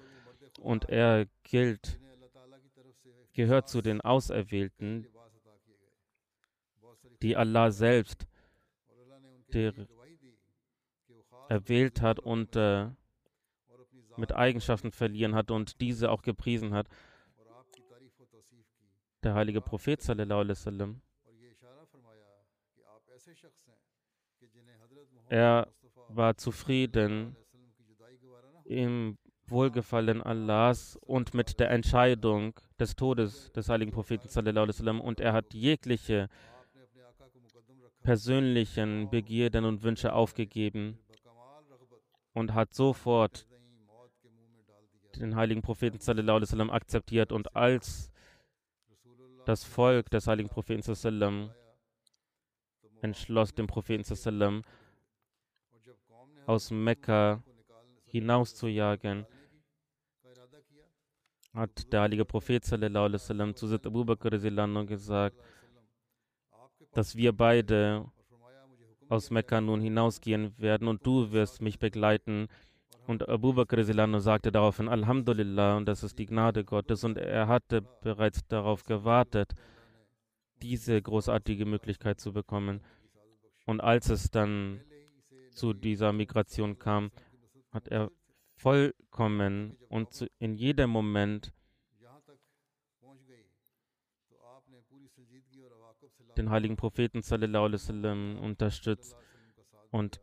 Und 0.59 0.89
er 0.89 1.27
gilt, 1.43 1.99
gehört 3.33 3.69
zu 3.69 3.81
den 3.81 4.01
Auserwählten, 4.01 5.07
die 7.21 7.35
Allah 7.35 7.71
selbst 7.71 8.27
der 9.53 9.73
erwählt 11.49 12.01
hat 12.01 12.19
und 12.19 12.55
äh, 12.55 12.89
mit 14.17 14.33
Eigenschaften 14.33 14.91
verliehen 14.91 15.35
hat 15.35 15.51
und 15.51 15.81
diese 15.81 16.11
auch 16.11 16.21
gepriesen 16.21 16.73
hat. 16.73 16.87
Der 19.23 19.33
heilige 19.33 19.61
Prophet 19.61 20.01
sallallahu 20.01 20.39
alaihi 20.39 20.51
wasallam, 20.51 21.01
er 25.27 25.67
war 26.07 26.37
zufrieden 26.37 27.35
im 28.65 29.17
Wohlgefallen 29.45 30.21
Allahs 30.21 30.95
und 31.01 31.33
mit 31.33 31.59
der 31.59 31.71
Entscheidung 31.71 32.53
des 32.79 32.95
Todes 32.95 33.51
des 33.51 33.67
heiligen 33.67 33.91
Propheten 33.91 34.27
sallallahu 34.27 34.63
alaihi 34.63 34.75
wasallam 34.75 35.01
und 35.01 35.19
er 35.19 35.33
hat 35.33 35.53
jegliche 35.53 36.29
persönlichen 38.09 39.07
Begierden 39.11 39.65
und 39.65 39.83
Wünsche 39.83 40.13
aufgegeben 40.13 40.97
und 42.33 42.55
hat 42.55 42.73
sofort 42.73 43.45
den 45.15 45.35
heiligen 45.35 45.61
Propheten 45.61 45.99
sallam, 45.99 46.71
akzeptiert 46.71 47.31
und 47.31 47.55
als 47.55 48.11
das 49.45 49.63
Volk 49.63 50.09
des 50.09 50.25
heiligen 50.25 50.49
Propheten 50.49 50.81
sallam, 50.81 51.51
entschloss, 53.03 53.53
den 53.53 53.67
Propheten 53.67 54.03
sallam, 54.03 54.63
aus 56.47 56.71
Mekka 56.71 57.43
hinauszujagen, 58.05 59.27
hat 61.53 61.93
der 61.93 62.01
heilige 62.01 62.25
Prophet 62.25 62.65
sallam, 62.65 63.55
zu 63.55 63.67
Abu 63.71 64.03
Bakr 64.03 64.31
gesagt, 64.87 65.37
dass 66.99 67.15
wir 67.15 67.31
beide 67.31 68.11
aus 69.07 69.31
Mekka 69.31 69.61
nun 69.61 69.79
hinausgehen 69.79 70.53
werden 70.57 70.89
und 70.89 71.05
du 71.05 71.31
wirst 71.31 71.61
mich 71.61 71.79
begleiten. 71.79 72.49
Und 73.07 73.29
Abu 73.29 73.53
Bakr 73.53 73.85
Silano 73.85 74.19
sagte 74.19 74.51
daraufhin 74.51 74.89
Alhamdulillah 74.89 75.77
und 75.77 75.85
das 75.85 76.03
ist 76.03 76.19
die 76.19 76.25
Gnade 76.25 76.65
Gottes 76.65 77.05
und 77.05 77.17
er 77.17 77.47
hatte 77.47 77.83
bereits 78.01 78.45
darauf 78.49 78.83
gewartet, 78.83 79.53
diese 80.61 81.01
großartige 81.01 81.65
Möglichkeit 81.65 82.19
zu 82.19 82.33
bekommen. 82.33 82.81
Und 83.65 83.79
als 83.79 84.09
es 84.09 84.29
dann 84.29 84.81
zu 85.51 85.71
dieser 85.71 86.11
Migration 86.11 86.79
kam, 86.79 87.11
hat 87.71 87.87
er 87.87 88.11
vollkommen 88.57 89.77
und 89.87 90.29
in 90.37 90.53
jedem 90.53 90.89
Moment 90.89 91.53
den 96.39 96.49
heiligen 96.49 96.77
Propheten 96.77 97.21
sallam, 97.21 98.39
unterstützt 98.39 99.15
und 99.91 100.21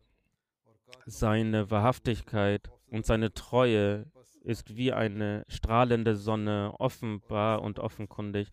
seine 1.04 1.70
Wahrhaftigkeit 1.70 2.70
und 2.88 3.06
seine 3.06 3.32
Treue 3.32 4.06
ist 4.42 4.76
wie 4.76 4.92
eine 4.92 5.44
strahlende 5.48 6.16
Sonne, 6.16 6.74
offenbar 6.78 7.62
und 7.62 7.78
offenkundig. 7.78 8.48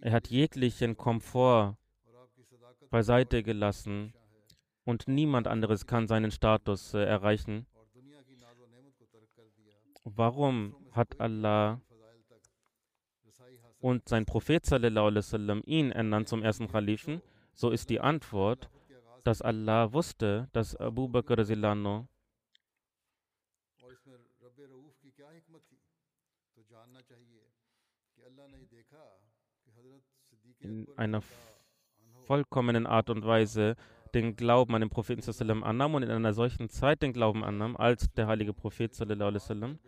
Er 0.00 0.12
hat 0.12 0.28
jeglichen 0.28 0.96
Komfort 0.96 1.76
beiseite 2.90 3.42
gelassen 3.42 4.12
und 4.84 5.06
niemand 5.06 5.46
anderes 5.46 5.86
kann 5.86 6.08
seinen 6.08 6.30
Status 6.30 6.94
äh, 6.94 7.04
erreichen. 7.04 7.66
Warum 10.04 10.74
hat 10.92 11.20
Allah 11.20 11.80
und 13.80 14.08
sein 14.08 14.26
Prophet 14.26 14.64
sallam, 14.64 15.62
ihn 15.64 15.90
ernannt 15.90 16.28
zum 16.28 16.42
ersten 16.42 16.68
Khalifen? 16.68 17.22
So 17.54 17.70
ist 17.70 17.90
die 17.90 18.00
Antwort, 18.00 18.70
dass 19.24 19.42
Allah 19.42 19.92
wusste, 19.92 20.48
dass 20.52 20.76
Abu 20.76 21.08
Bakr 21.08 21.44
Zilano 21.44 22.06
in 30.60 30.86
einer 30.96 31.22
vollkommenen 32.26 32.86
Art 32.86 33.10
und 33.10 33.24
Weise 33.24 33.76
den 34.14 34.36
Glauben 34.36 34.74
an 34.74 34.82
den 34.82 34.90
Propheten 34.90 35.22
sallam, 35.22 35.62
annahm 35.62 35.94
und 35.94 36.02
in 36.02 36.10
einer 36.10 36.34
solchen 36.34 36.68
Zeit 36.68 37.02
den 37.02 37.12
Glauben 37.12 37.44
annahm, 37.44 37.76
als 37.76 38.12
der 38.12 38.26
heilige 38.26 38.52
Prophet 38.52 38.94
sallam, 38.94 39.78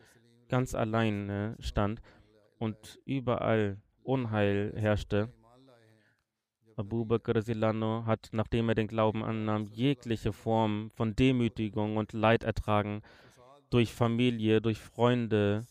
ganz 0.49 0.75
allein 0.75 1.57
stand 1.61 2.01
und 2.63 3.01
überall 3.05 3.77
Unheil 4.05 4.73
herrschte. 4.77 5.29
Abu 6.77 7.05
Bakr 7.05 7.43
Silano 7.43 8.05
hat, 8.07 8.29
nachdem 8.31 8.69
er 8.69 8.77
den 8.77 8.87
Glauben 8.87 9.25
annahm, 9.25 9.67
jegliche 9.67 10.33
Form 10.33 10.89
von 10.91 11.17
Demütigung 11.17 11.97
und 11.97 12.13
Leid 12.13 12.45
ertragen, 12.45 13.03
durch 13.69 13.93
Familie, 13.93 14.61
durch 14.61 14.79
Freunde, 14.79 15.67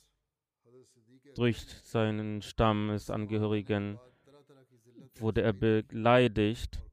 durch 1.36 1.60
seinen 1.84 2.42
Stammesangehörigen 2.42 3.98
wurde 5.18 5.44
er 5.44 5.54
beleidigt 5.54 6.84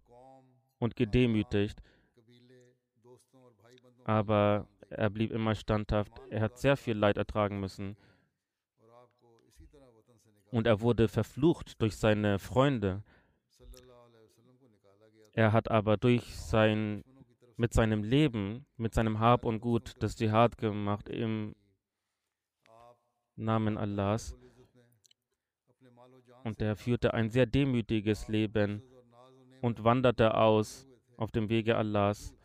und 0.79 0.95
gedemütigt. 0.95 1.83
Aber 4.05 4.69
er 4.91 5.11
blieb 5.11 5.33
immer 5.33 5.57
standhaft. 5.57 6.13
Er 6.31 6.41
hat 6.41 6.59
sehr 6.59 6.77
viel 6.77 6.97
Leid 6.97 7.17
ertragen 7.17 7.59
müssen. 7.59 7.97
Und 10.51 10.67
er 10.67 10.81
wurde 10.81 11.09
verflucht 11.09 11.81
durch 11.81 11.97
seine 11.97 12.39
Freunde. 12.39 13.03
Er 15.33 15.53
hat 15.53 15.71
aber 15.71 15.97
durch 15.97 16.35
sein, 16.37 17.05
mit 17.57 17.73
seinem 17.73 18.03
Leben, 18.03 18.67
mit 18.77 18.95
seinem 18.95 19.21
Hab 19.21 19.45
und 19.45 19.61
Gut 19.61 19.95
das 20.01 20.17
Dschihad 20.17 20.59
gemacht 20.59 21.09
im 21.09 21.55
Namen 23.37 23.77
Allahs. 23.79 24.37
Und 26.45 26.61
er 26.61 26.77
führte 26.77 27.15
ein 27.15 27.29
sehr 27.31 27.47
demütiges 27.47 28.29
Leben 28.29 28.83
und 29.61 29.85
wanderte 29.85 30.35
aus 30.35 30.87
auf 31.17 31.31
dem 31.31 31.49
Wege 31.49 31.77
Allahs. 31.77 32.38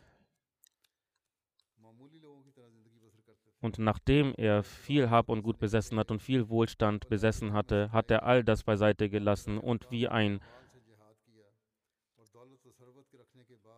Und 3.64 3.78
nachdem 3.78 4.34
er 4.36 4.62
viel 4.62 5.08
Hab 5.08 5.30
und 5.30 5.40
Gut 5.40 5.58
besessen 5.58 5.98
hat 5.98 6.10
und 6.10 6.20
viel 6.20 6.50
Wohlstand 6.50 7.08
besessen 7.08 7.54
hatte, 7.54 7.90
hat 7.92 8.10
er 8.10 8.24
all 8.24 8.44
das 8.44 8.62
beiseite 8.62 9.08
gelassen 9.08 9.56
und 9.56 9.90
wie 9.90 10.06
ein 10.06 10.38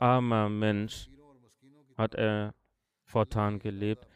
armer 0.01 0.49
Mensch 0.49 1.09
hat 1.97 2.17
er 2.17 2.53
fortan 3.05 3.61
gelebt 3.61 4.09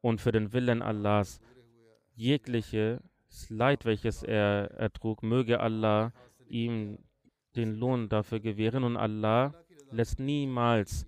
und 0.00 0.22
für 0.22 0.32
den 0.32 0.54
Willen 0.54 0.80
Allahs 0.80 1.38
jegliches 2.14 3.02
Leid, 3.50 3.84
welches 3.84 4.22
er 4.22 4.70
ertrug, 4.70 5.22
möge 5.22 5.60
Allah 5.60 6.14
ihm 6.48 6.96
den 7.56 7.74
Lohn 7.74 8.08
dafür 8.08 8.40
gewähren. 8.40 8.84
Und 8.84 8.96
Allah 8.96 9.52
lässt 9.90 10.18
niemals 10.18 11.06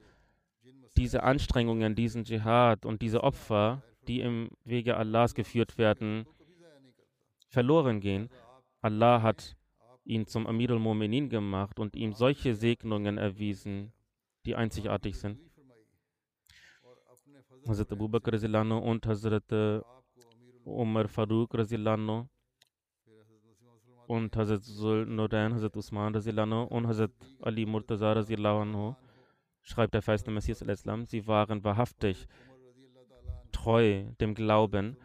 diese 0.99 1.23
Anstrengungen, 1.23 1.95
diesen 1.95 2.25
Dschihad 2.25 2.85
und 2.85 3.01
diese 3.01 3.25
Opfer 3.25 3.83
die 4.09 4.21
im 4.21 4.51
Wege 4.65 4.97
Allahs 4.97 5.35
geführt 5.35 5.79
werden, 5.79 6.27
verloren 7.49 8.01
gehen. 8.01 8.29
Allah 8.81 9.23
hat 9.23 9.57
ihn 10.05 10.27
zum 10.27 10.47
Amir 10.47 10.71
al-Mu'minin 10.71 11.29
gemacht 11.29 11.79
und 11.79 11.95
ihm 11.95 12.13
solche 12.13 12.55
Segnungen 12.55 13.19
erwiesen, 13.19 13.93
die 14.45 14.57
einzigartig 14.57 15.17
sind. 15.19 15.39
Hazrat 17.67 17.93
Abu 17.93 18.09
Bakr 18.09 18.35
und 18.83 19.07
Hazrat 19.07 19.85
Umar 20.65 21.07
Farooq 21.09 21.55
und 24.09 24.37
Hazrat 24.37 24.63
Zul 24.65 25.07
Nurain, 25.07 25.55
Hazrat 25.55 25.77
Usman 25.77 26.15
und 26.15 26.87
Hazrat 26.89 27.13
Ali 27.41 27.67
Murtaza 27.67 28.25
schreibt 29.65 29.95
der 29.95 30.03
feiste 30.03 30.33
Messias 30.33 30.65
sie 31.05 31.27
waren 31.29 31.63
wahrhaftig 31.63 32.27
treu 33.53 34.05
dem 34.21 34.35
Glauben. 34.35 34.97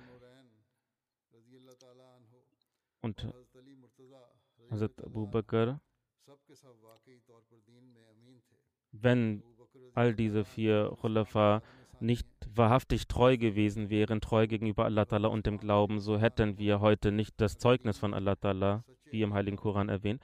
Und 3.02 3.28
Abu 5.04 5.28
Bakr, 5.28 5.80
wenn 8.92 9.44
all 9.94 10.16
diese 10.16 10.44
vier 10.44 10.96
Khulafa 11.00 11.62
nicht 12.00 12.28
wahrhaftig 12.54 13.08
treu 13.08 13.38
gewesen 13.38 13.90
wären, 13.90 14.22
treu 14.22 14.48
gegenüber 14.48 14.86
Allah 14.86 15.04
Ta'ala 15.04 15.28
und 15.28 15.46
dem 15.46 15.58
Glauben, 15.58 16.00
so 16.00 16.18
hätten 16.18 16.58
wir 16.58 16.80
heute 16.80 17.12
nicht 17.12 17.40
das 17.40 17.58
Zeugnis 17.58 17.98
von 17.98 18.14
Allah 18.14 18.34
Ta'ala, 18.34 18.84
wie 19.10 19.22
im 19.22 19.34
Heiligen 19.34 19.58
Koran 19.58 19.90
erwähnt. 19.90 20.22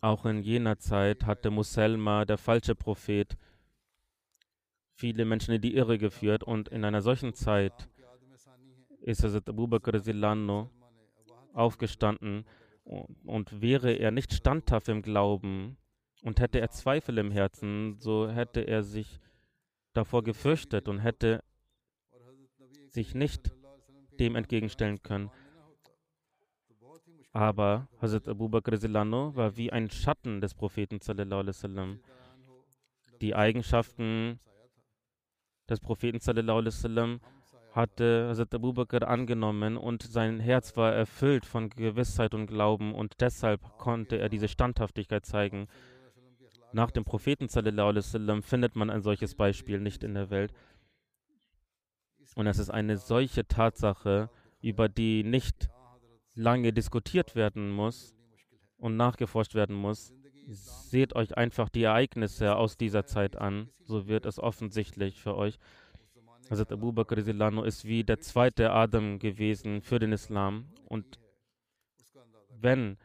Auch 0.00 0.26
in 0.26 0.42
jener 0.42 0.78
Zeit 0.78 1.26
hatte 1.26 1.50
Muselma, 1.50 2.24
der 2.24 2.38
falsche 2.38 2.74
Prophet, 2.74 3.36
viele 4.94 5.24
Menschen 5.24 5.54
in 5.54 5.60
die 5.60 5.74
Irre 5.74 5.98
geführt 5.98 6.44
und 6.44 6.68
in 6.68 6.84
einer 6.84 7.02
solchen 7.02 7.34
Zeit 7.34 7.88
ist 9.00 9.24
Hazrat 9.24 9.48
Abu 9.48 9.66
Bakr 9.66 10.00
aufgestanden 11.52 12.44
und, 13.24 13.60
wäre 13.60 13.92
er 13.92 14.10
nicht 14.10 14.32
standhaft 14.32 14.88
im 14.88 15.02
Glauben 15.02 15.76
und 16.22 16.40
hätte 16.40 16.60
er 16.60 16.70
Zweifel 16.70 17.18
im 17.18 17.30
Herzen, 17.30 17.98
so 17.98 18.28
hätte 18.28 18.60
er 18.60 18.82
sich 18.82 19.20
davor 19.92 20.22
gefürchtet 20.22 20.88
und 20.88 21.00
hätte 21.00 21.42
sich 22.88 23.14
nicht 23.14 23.52
dem 24.18 24.36
entgegenstellen 24.36 25.02
können. 25.02 25.30
Aber 27.32 27.88
Hazrat 28.00 28.28
Abu 28.28 28.48
Bakr 28.48 28.72
war 28.72 29.56
wie 29.56 29.72
ein 29.72 29.90
Schatten 29.90 30.40
des 30.40 30.54
Propheten. 30.54 31.00
Die 33.20 33.34
Eigenschaften 33.34 34.38
des 35.68 35.80
Propheten 35.80 36.20
sallam, 36.20 37.20
hatte 37.72 38.28
Hazrat 38.28 38.54
Abu 38.54 38.72
Bakr 38.72 39.08
angenommen 39.08 39.76
und 39.76 40.02
sein 40.02 40.40
Herz 40.40 40.76
war 40.76 40.92
erfüllt 40.92 41.46
von 41.46 41.70
Gewissheit 41.70 42.34
und 42.34 42.46
Glauben 42.46 42.94
und 42.94 43.20
deshalb 43.20 43.78
konnte 43.78 44.18
er 44.18 44.28
diese 44.28 44.48
Standhaftigkeit 44.48 45.24
zeigen. 45.24 45.68
Nach 46.72 46.90
dem 46.90 47.04
Propheten 47.04 47.48
sallam, 47.48 48.42
findet 48.42 48.76
man 48.76 48.90
ein 48.90 49.02
solches 49.02 49.34
Beispiel 49.34 49.80
nicht 49.80 50.04
in 50.04 50.14
der 50.14 50.30
Welt. 50.30 50.52
Und 52.34 52.46
es 52.46 52.58
ist 52.58 52.70
eine 52.70 52.96
solche 52.96 53.46
Tatsache, 53.46 54.30
über 54.60 54.88
die 54.88 55.22
nicht 55.22 55.68
lange 56.34 56.72
diskutiert 56.72 57.34
werden 57.34 57.70
muss 57.70 58.14
und 58.78 58.96
nachgeforscht 58.96 59.54
werden 59.54 59.76
muss. 59.76 60.14
Seht 60.48 61.14
euch 61.14 61.36
einfach 61.36 61.68
die 61.68 61.84
Ereignisse 61.84 62.56
aus 62.56 62.76
dieser 62.76 63.06
Zeit 63.06 63.36
an, 63.36 63.68
so 63.84 64.08
wird 64.08 64.26
es 64.26 64.38
offensichtlich 64.38 65.20
für 65.20 65.36
euch. 65.36 65.58
Hazrat 66.50 66.72
Abu 66.72 66.92
Bakr 66.92 67.16
ist 67.16 67.84
wie 67.84 68.04
der 68.04 68.20
zweite 68.20 68.72
Adam 68.72 69.18
gewesen 69.18 69.80
für 69.80 69.98
den 69.98 70.12
Islam. 70.12 70.66
Und 70.86 71.18
wenn 72.60 72.98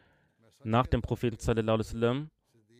nach 0.64 0.88
dem 0.88 1.02
Propheten 1.02 1.38
sallam, 1.40 2.30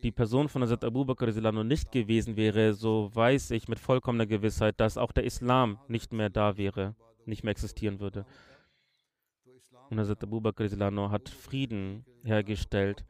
die 0.02 0.12
Person 0.12 0.48
von 0.48 0.62
Hazrat 0.62 0.84
Abu 0.84 1.04
Bakr 1.04 1.26
nicht 1.64 1.92
gewesen 1.92 2.36
wäre, 2.36 2.74
so 2.74 3.10
weiß 3.14 3.52
ich 3.52 3.68
mit 3.68 3.78
vollkommener 3.78 4.26
Gewissheit, 4.26 4.78
dass 4.78 4.98
auch 4.98 5.12
der 5.12 5.24
Islam 5.24 5.78
nicht 5.88 6.12
mehr 6.12 6.30
da 6.30 6.56
wäre, 6.56 6.94
nicht 7.24 7.44
mehr 7.44 7.52
existieren 7.52 8.00
würde. 8.00 8.26
Und 9.90 9.98
Hazrat 9.98 10.22
Abu 10.22 10.40
Bakr 10.40 10.68
hat 11.10 11.28
Frieden 11.28 12.04
hergestellt, 12.24 13.04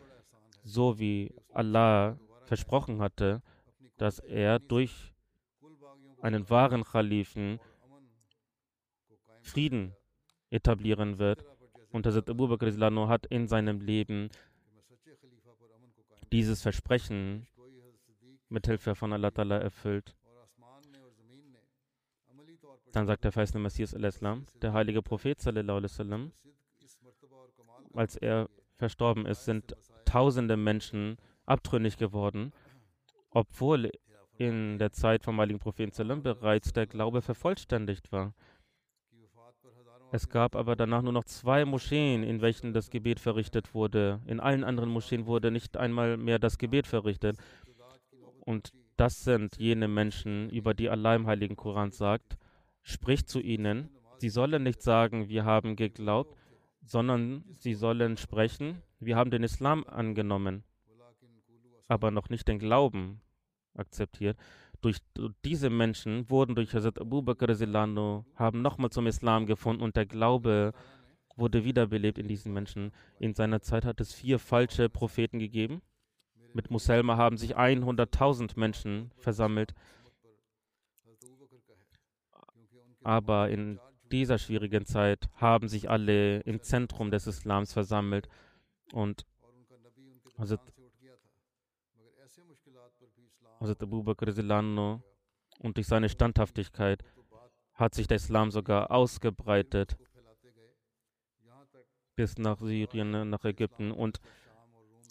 so 0.68 0.98
wie 0.98 1.34
Allah 1.52 2.18
versprochen 2.44 3.00
hatte, 3.00 3.42
dass 3.96 4.18
er 4.20 4.58
durch 4.58 5.14
einen 6.20 6.48
wahren 6.50 6.84
Khalifen 6.84 7.58
Frieden 9.42 9.94
etablieren 10.50 11.18
wird. 11.18 11.44
Und 11.90 12.06
Hazrat 12.06 12.28
Abu 12.28 12.48
Bakr 12.48 12.70
Silano 12.70 13.08
hat 13.08 13.26
in 13.26 13.48
seinem 13.48 13.80
Leben 13.80 14.28
dieses 16.30 16.60
Versprechen 16.60 17.46
mit 18.50 18.66
Hilfe 18.66 18.94
von 18.94 19.12
Allah 19.12 19.28
Ta'ala 19.28 19.58
erfüllt. 19.58 20.14
Dann 22.92 23.06
sagt 23.06 23.24
der 23.24 23.32
verheißene 23.32 23.60
Messias 23.62 23.94
al-Islam, 23.94 24.46
der 24.62 24.72
heilige 24.72 25.02
Prophet 25.02 25.38
als 27.94 28.16
er 28.16 28.48
verstorben 28.76 29.26
ist, 29.26 29.44
sind 29.44 29.74
tausende 30.08 30.56
Menschen 30.56 31.16
abtrünnig 31.44 31.96
geworden, 31.96 32.52
obwohl 33.30 33.90
in 34.38 34.78
der 34.78 34.92
Zeit 34.92 35.24
vom 35.24 35.38
heiligen 35.40 35.58
Propheten 35.58 36.22
bereits 36.22 36.72
der 36.72 36.86
Glaube 36.86 37.22
vervollständigt 37.22 38.12
war. 38.12 38.34
Es 40.10 40.30
gab 40.30 40.56
aber 40.56 40.74
danach 40.74 41.02
nur 41.02 41.12
noch 41.12 41.24
zwei 41.24 41.66
Moscheen, 41.66 42.22
in 42.22 42.40
welchen 42.40 42.72
das 42.72 42.88
Gebet 42.88 43.20
verrichtet 43.20 43.74
wurde. 43.74 44.22
In 44.26 44.40
allen 44.40 44.64
anderen 44.64 44.88
Moscheen 44.88 45.26
wurde 45.26 45.50
nicht 45.50 45.76
einmal 45.76 46.16
mehr 46.16 46.38
das 46.38 46.56
Gebet 46.56 46.86
verrichtet. 46.86 47.36
Und 48.40 48.72
das 48.96 49.24
sind 49.24 49.58
jene 49.58 49.86
Menschen, 49.86 50.48
über 50.48 50.72
die 50.72 50.88
Allah 50.88 51.14
im 51.14 51.26
Heiligen 51.26 51.56
Koran 51.56 51.90
sagt, 51.90 52.38
spricht 52.82 53.28
zu 53.28 53.40
ihnen, 53.40 53.90
sie 54.16 54.30
sollen 54.30 54.62
nicht 54.62 54.82
sagen, 54.82 55.28
wir 55.28 55.44
haben 55.44 55.76
geglaubt, 55.76 56.34
sondern 56.82 57.44
sie 57.58 57.74
sollen 57.74 58.16
sprechen, 58.16 58.82
wir 59.00 59.16
haben 59.16 59.30
den 59.30 59.42
Islam 59.42 59.84
angenommen, 59.84 60.64
aber 61.88 62.10
noch 62.10 62.28
nicht 62.28 62.48
den 62.48 62.58
Glauben 62.58 63.20
akzeptiert 63.74 64.36
durch 64.80 64.98
diese 65.44 65.70
Menschen 65.70 66.30
wurden 66.30 66.54
durch 66.54 66.74
Hazrat 66.74 67.00
Abu 67.00 67.22
Bakr 67.22 67.54
Zilano, 67.54 68.24
haben 68.34 68.62
nochmal 68.62 68.90
zum 68.90 69.06
Islam 69.06 69.46
gefunden 69.46 69.82
und 69.82 69.96
der 69.96 70.06
Glaube 70.06 70.72
wurde 71.36 71.64
wiederbelebt 71.64 72.18
in 72.18 72.28
diesen 72.28 72.52
Menschen. 72.52 72.92
In 73.18 73.34
seiner 73.34 73.60
Zeit 73.60 73.84
hat 73.84 74.00
es 74.00 74.12
vier 74.12 74.38
falsche 74.38 74.88
Propheten 74.88 75.38
gegeben. 75.38 75.82
Mit 76.52 76.70
Muselma 76.70 77.16
haben 77.16 77.36
sich 77.36 77.56
100.000 77.56 78.58
Menschen 78.58 79.10
versammelt. 79.18 79.74
Aber 83.02 83.48
in 83.50 83.78
dieser 84.10 84.38
schwierigen 84.38 84.84
Zeit 84.84 85.28
haben 85.34 85.68
sich 85.68 85.90
alle 85.90 86.40
im 86.40 86.62
Zentrum 86.62 87.10
des 87.10 87.26
Islams 87.26 87.72
versammelt 87.72 88.28
und 88.92 89.26
Hazrat 90.38 90.60
Abu 93.82 94.02
Bakr 94.02 94.28
und 95.60 95.76
durch 95.76 95.86
seine 95.86 96.08
Standhaftigkeit 96.08 97.02
hat 97.74 97.94
sich 97.94 98.06
der 98.06 98.16
Islam 98.16 98.50
sogar 98.50 98.90
ausgebreitet 98.90 99.96
bis 102.16 102.36
nach 102.36 102.58
Syrien, 102.58 103.30
nach 103.30 103.44
Ägypten. 103.44 103.92
Und 103.92 104.20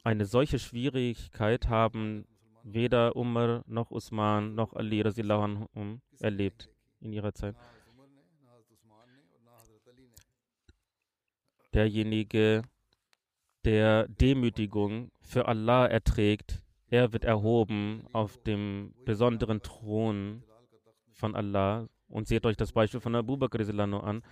eine 0.04 0.26
solche 0.26 0.60
Schwierigkeit 0.60 1.70
haben 1.70 2.28
weder 2.64 3.16
Umar 3.16 3.64
noch 3.66 3.92
Usman 3.92 4.56
noch 4.56 4.74
Ali 4.74 5.02
anhum 5.02 6.02
erlebt 6.20 6.70
in 7.00 7.14
ihrer 7.14 7.34
Zeit. 7.34 7.56
Derjenige, 11.74 12.64
der 13.68 14.08
Demütigung 14.08 15.12
für 15.20 15.46
Allah 15.46 15.88
erträgt, 15.88 16.62
er 16.90 17.12
wird 17.12 17.26
erhoben 17.26 18.08
auf 18.14 18.42
dem 18.44 18.94
besonderen 19.04 19.62
Thron 19.62 20.42
von 21.12 21.36
Allah. 21.36 21.90
Und 22.08 22.30
seht 22.30 22.46
euch 22.46 22.56
das 22.56 22.72
Beispiel 22.72 23.02
von 23.02 23.14
Abu 23.14 23.36
Bakr 23.36 23.60
an. 23.60 24.24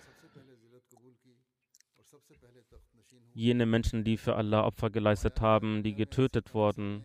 Jene 3.34 3.66
Menschen, 3.66 4.06
die 4.06 4.16
für 4.16 4.38
Allah 4.38 4.64
Opfer 4.64 4.90
geleistet 4.90 5.42
haben, 5.42 5.84
die 5.84 5.96
getötet 5.96 6.54
wurden, 6.54 7.04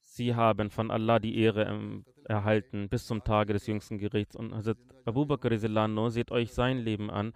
sie 0.00 0.34
haben 0.34 0.70
von 0.70 0.90
Allah 0.90 1.20
die 1.20 1.38
Ehre 1.38 2.02
erhalten 2.24 2.88
bis 2.88 3.06
zum 3.06 3.22
Tage 3.22 3.52
des 3.52 3.68
jüngsten 3.68 3.98
Gerichts. 3.98 4.34
Und 4.34 4.52
Abu 5.04 5.26
Bakr 5.26 5.56
seht 6.10 6.32
euch 6.32 6.52
sein 6.52 6.78
Leben 6.78 7.08
an. 7.08 7.32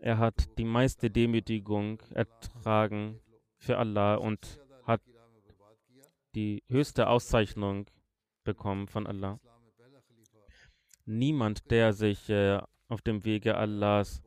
Er 0.00 0.18
hat 0.18 0.58
die 0.58 0.64
meiste 0.64 1.10
Demütigung 1.10 2.02
ertragen 2.14 3.20
für 3.58 3.76
Allah 3.76 4.14
und 4.14 4.58
die 6.34 6.62
höchste 6.68 7.08
Auszeichnung 7.08 7.86
bekommen 8.44 8.88
von 8.88 9.06
Allah. 9.06 9.40
Niemand, 11.04 11.70
der 11.70 11.92
sich 11.92 12.28
äh, 12.30 12.60
auf 12.88 13.02
dem 13.02 13.24
Wege 13.24 13.56
Allahs 13.56 14.22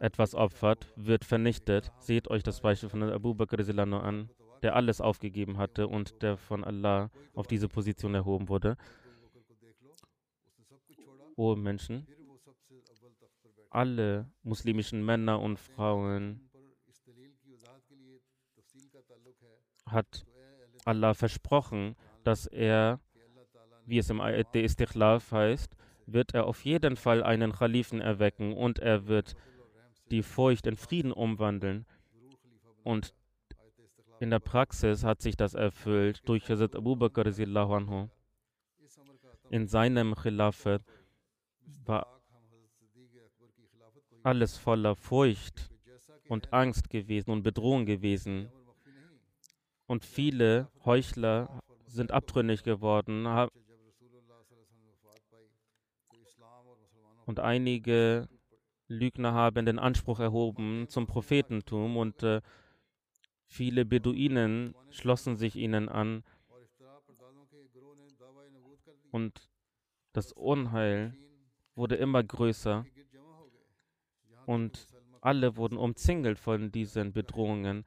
etwas 0.00 0.34
opfert, 0.34 0.92
wird 0.96 1.24
vernichtet. 1.24 1.92
Seht 1.98 2.28
euch 2.28 2.42
das 2.42 2.60
Beispiel 2.60 2.88
von 2.88 3.02
Abu 3.02 3.34
Bakr 3.34 3.58
an, 3.58 4.30
der 4.62 4.76
alles 4.76 5.00
aufgegeben 5.00 5.58
hatte 5.58 5.88
und 5.88 6.22
der 6.22 6.36
von 6.36 6.64
Allah 6.64 7.10
auf 7.34 7.46
diese 7.46 7.68
Position 7.68 8.14
erhoben 8.14 8.48
wurde. 8.48 8.76
O 11.36 11.56
Menschen, 11.56 12.06
alle 13.74 14.30
muslimischen 14.42 15.04
Männer 15.04 15.40
und 15.40 15.58
Frauen 15.58 16.40
hat 19.86 20.26
Allah 20.84 21.14
versprochen, 21.14 21.96
dass 22.22 22.46
er, 22.46 23.00
wie 23.86 23.98
es 23.98 24.10
im 24.10 24.20
Ayat 24.20 24.54
der 24.54 24.64
Istikhlaf 24.64 25.32
heißt, 25.32 25.76
wird 26.06 26.34
er 26.34 26.46
auf 26.46 26.64
jeden 26.64 26.96
Fall 26.96 27.22
einen 27.22 27.52
Khalifen 27.52 28.00
erwecken 28.00 28.54
und 28.54 28.78
er 28.78 29.06
wird 29.06 29.34
die 30.10 30.22
Furcht 30.22 30.66
in 30.66 30.76
Frieden 30.76 31.12
umwandeln. 31.12 31.86
Und 32.82 33.14
in 34.20 34.30
der 34.30 34.38
Praxis 34.38 35.04
hat 35.04 35.22
sich 35.22 35.36
das 35.36 35.54
erfüllt 35.54 36.26
durch 36.28 36.48
Hazrat 36.48 36.76
Abu 36.76 36.96
Bakr. 36.96 37.26
In 39.50 39.66
seinem 39.66 40.14
Khilafat 40.14 40.82
war 41.84 42.13
alles 44.24 44.56
voller 44.56 44.96
Furcht 44.96 45.70
und 46.28 46.52
Angst 46.52 46.90
gewesen 46.90 47.30
und 47.30 47.42
Bedrohung 47.42 47.86
gewesen 47.86 48.50
und 49.86 50.04
viele 50.04 50.70
Heuchler 50.84 51.60
sind 51.86 52.10
abtrünnig 52.10 52.62
geworden. 52.62 53.26
Und 57.26 57.40
einige 57.40 58.28
Lügner 58.88 59.32
haben 59.32 59.66
den 59.66 59.78
Anspruch 59.78 60.20
erhoben 60.20 60.86
zum 60.88 61.06
Prophetentum 61.06 61.96
und 61.96 62.22
äh, 62.22 62.40
viele 63.46 63.84
Beduinen 63.84 64.74
schlossen 64.90 65.36
sich 65.36 65.56
ihnen 65.56 65.88
an. 65.88 66.22
Und 69.10 69.48
das 70.12 70.32
Unheil 70.32 71.14
wurde 71.74 71.94
immer 71.96 72.22
größer 72.22 72.84
und 74.46 74.86
alle 75.20 75.56
wurden 75.56 75.78
umzingelt 75.78 76.38
von 76.38 76.70
diesen 76.70 77.12
Bedrohungen. 77.12 77.84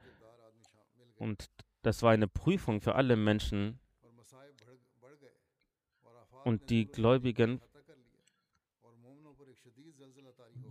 Und 1.16 1.48
das 1.82 2.02
war 2.02 2.10
eine 2.10 2.28
Prüfung 2.28 2.80
für 2.80 2.94
alle 2.94 3.16
Menschen. 3.16 3.78
Und 6.44 6.70
die 6.70 6.86
Gläubigen 6.86 7.60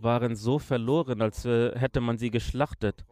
waren 0.00 0.36
so 0.36 0.58
verloren, 0.58 1.22
als 1.22 1.44
hätte 1.44 2.00
man 2.00 2.18
sie 2.18 2.30
geschlachtet. 2.30 3.04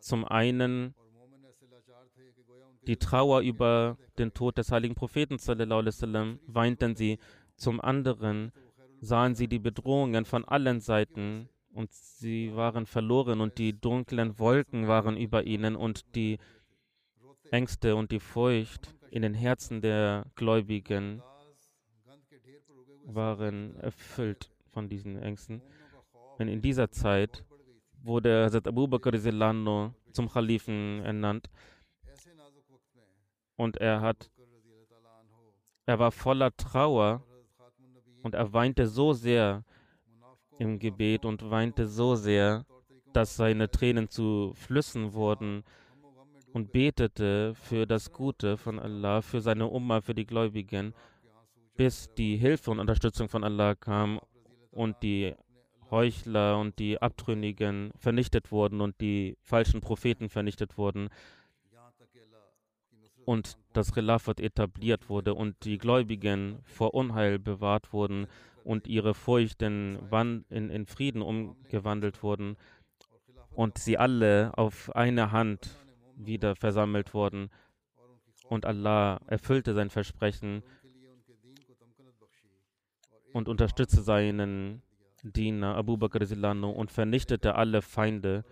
Zum 0.00 0.24
einen 0.24 0.94
die 2.86 2.96
Trauer 2.96 3.40
über 3.42 3.96
den 4.18 4.34
Tod 4.34 4.58
des 4.58 4.72
heiligen 4.72 4.94
Propheten 4.94 5.38
sallam, 5.38 6.40
weinten 6.46 6.96
sie. 6.96 7.18
Zum 7.56 7.80
anderen 7.80 8.52
sahen 9.02 9.34
sie 9.34 9.48
die 9.48 9.58
Bedrohungen 9.58 10.24
von 10.24 10.44
allen 10.44 10.80
Seiten 10.80 11.48
und 11.74 11.92
sie 11.92 12.54
waren 12.54 12.86
verloren 12.86 13.40
und 13.40 13.58
die 13.58 13.78
dunklen 13.78 14.38
Wolken 14.38 14.86
waren 14.86 15.16
über 15.16 15.44
ihnen 15.44 15.74
und 15.74 16.14
die 16.14 16.38
Ängste 17.50 17.96
und 17.96 18.12
die 18.12 18.20
Furcht 18.20 18.94
in 19.10 19.22
den 19.22 19.34
Herzen 19.34 19.80
der 19.80 20.26
Gläubigen 20.36 21.20
waren 23.04 23.74
erfüllt 23.76 24.52
von 24.70 24.88
diesen 24.88 25.18
Ängsten. 25.20 25.60
Und 26.38 26.46
in 26.46 26.62
dieser 26.62 26.90
Zeit 26.90 27.44
wurde 28.02 28.44
Hazrat 28.44 28.68
Abu 28.68 28.86
Bakr 28.86 29.12
zum 30.12 30.28
Khalifen 30.30 31.00
ernannt. 31.04 31.50
Und 33.56 33.76
er 33.78 34.00
hat, 34.00 34.30
er 35.86 35.98
war 35.98 36.12
voller 36.12 36.56
Trauer 36.56 37.24
und 38.22 38.34
er 38.34 38.52
weinte 38.52 38.86
so 38.86 39.12
sehr 39.12 39.64
im 40.58 40.78
Gebet 40.78 41.24
und 41.24 41.50
weinte 41.50 41.86
so 41.86 42.14
sehr, 42.14 42.64
dass 43.12 43.36
seine 43.36 43.70
Tränen 43.70 44.08
zu 44.08 44.52
Flüssen 44.54 45.12
wurden 45.12 45.64
und 46.52 46.72
betete 46.72 47.54
für 47.54 47.86
das 47.86 48.12
Gute 48.12 48.56
von 48.56 48.78
Allah, 48.78 49.22
für 49.22 49.40
seine 49.40 49.66
Umma, 49.66 50.00
für 50.00 50.14
die 50.14 50.26
Gläubigen, 50.26 50.94
bis 51.76 52.12
die 52.14 52.36
Hilfe 52.36 52.70
und 52.70 52.78
Unterstützung 52.78 53.28
von 53.28 53.44
Allah 53.44 53.74
kam 53.74 54.20
und 54.70 55.02
die 55.02 55.34
Heuchler 55.90 56.58
und 56.58 56.78
die 56.78 57.00
Abtrünnigen 57.00 57.92
vernichtet 57.96 58.50
wurden 58.50 58.80
und 58.80 59.00
die 59.00 59.36
falschen 59.42 59.80
Propheten 59.80 60.28
vernichtet 60.28 60.78
wurden. 60.78 61.08
Und 63.24 63.58
das 63.72 63.92
Khilafat 63.92 64.40
etabliert 64.40 65.08
wurde 65.08 65.34
und 65.34 65.64
die 65.64 65.78
Gläubigen 65.78 66.58
vor 66.64 66.94
Unheil 66.94 67.38
bewahrt 67.38 67.92
wurden 67.92 68.26
und 68.64 68.86
ihre 68.86 69.14
Furcht 69.14 69.62
in, 69.62 69.98
in, 70.50 70.70
in 70.70 70.86
Frieden 70.86 71.22
umgewandelt 71.22 72.22
wurden 72.22 72.56
und 73.54 73.78
sie 73.78 73.98
alle 73.98 74.52
auf 74.56 74.94
eine 74.94 75.32
Hand 75.32 75.76
wieder 76.16 76.54
versammelt 76.56 77.14
wurden. 77.14 77.50
Und 78.48 78.66
Allah 78.66 79.20
erfüllte 79.26 79.74
sein 79.74 79.90
Versprechen 79.90 80.62
und 83.32 83.48
unterstützte 83.48 84.02
seinen 84.02 84.82
Diener 85.22 85.76
Abu 85.76 85.96
Bakr 85.96 86.24
Silano 86.26 86.70
und 86.70 86.90
vernichtete 86.90 87.54
alle 87.54 87.80
Feinde 87.80 88.44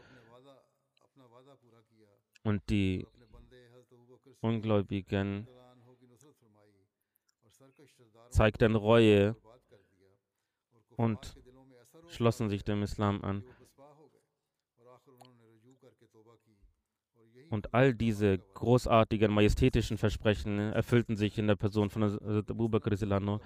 und 2.43 2.63
die 2.71 3.07
Ungläubigen 4.41 5.47
zeigten 8.31 8.75
Reue 8.75 9.37
und 10.97 11.37
schlossen 12.09 12.49
sich 12.49 12.65
dem 12.65 12.83
Islam 12.83 13.23
an. 13.23 13.45
Und 17.51 17.75
all 17.75 17.95
diese 17.95 18.39
großartigen, 18.39 19.33
majestätischen 19.33 19.99
Versprechen 19.99 20.59
erfüllten 20.59 21.17
sich 21.17 21.37
in 21.37 21.49
der 21.49 21.57
Person 21.57 21.91
von 21.91 22.05
Abu 22.05 22.69
Bakr 22.69 22.97
Silano. 22.97 23.41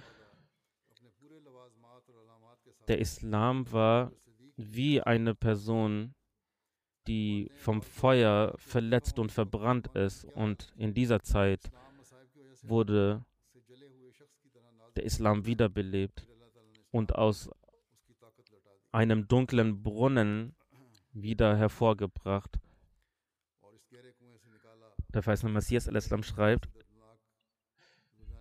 Der 2.87 2.99
Islam 2.99 3.71
war 3.73 4.13
wie 4.57 5.01
eine 5.01 5.35
Person, 5.35 6.15
die 7.07 7.51
vom 7.55 7.83
Feuer 7.83 8.55
verletzt 8.57 9.19
und 9.19 9.31
verbrannt 9.31 9.89
ist. 9.95 10.25
Und 10.25 10.73
in 10.77 10.95
dieser 10.95 11.23
Zeit 11.23 11.71
wurde 12.63 13.25
der 14.97 15.05
Islam 15.05 15.45
wiederbelebt 15.45 16.27
und 16.91 17.15
aus 17.15 17.51
einem 18.93 19.27
dunklen 19.27 19.83
Brunnen 19.83 20.55
wieder 21.13 21.57
hervorgebracht. 21.57 22.59
Der 25.13 25.23
verheißene 25.23 25.53
Messias 25.53 25.89
al-Islam 25.89 26.23
schreibt, 26.23 26.69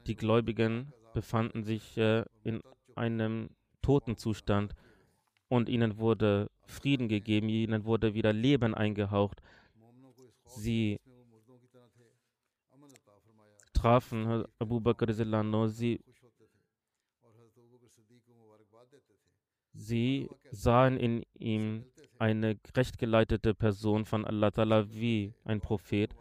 die 0.08 0.16
Gläubigen 0.16 0.92
befanden 1.14 1.64
sich 1.64 1.98
äh, 1.98 2.26
in 2.44 2.62
einem 2.96 3.50
Totenzustand 3.82 4.76
und 5.48 5.70
ihnen 5.70 5.98
wurde 5.98 6.50
Frieden 6.66 7.08
gegeben, 7.08 7.50
ihnen 7.50 7.86
wurde 7.86 8.14
wieder 8.14 8.34
Leben 8.34 8.74
eingehaucht. 8.74 9.42
Sie 10.46 11.00
trafen 13.74 14.46
Abu 14.60 14.80
Bakr 14.80 15.12
sie, 15.68 16.00
sie 19.74 20.30
sahen 20.52 20.98
in 20.98 21.24
ihm 21.34 21.86
eine 22.20 22.58
rechtgeleitete 22.78 23.54
Person 23.54 24.06
von 24.06 24.26
Allah 24.26 24.48
Ta'ala 24.48 24.90
wie 24.94 25.34
ein 25.44 25.60
Prophet. 25.60 26.16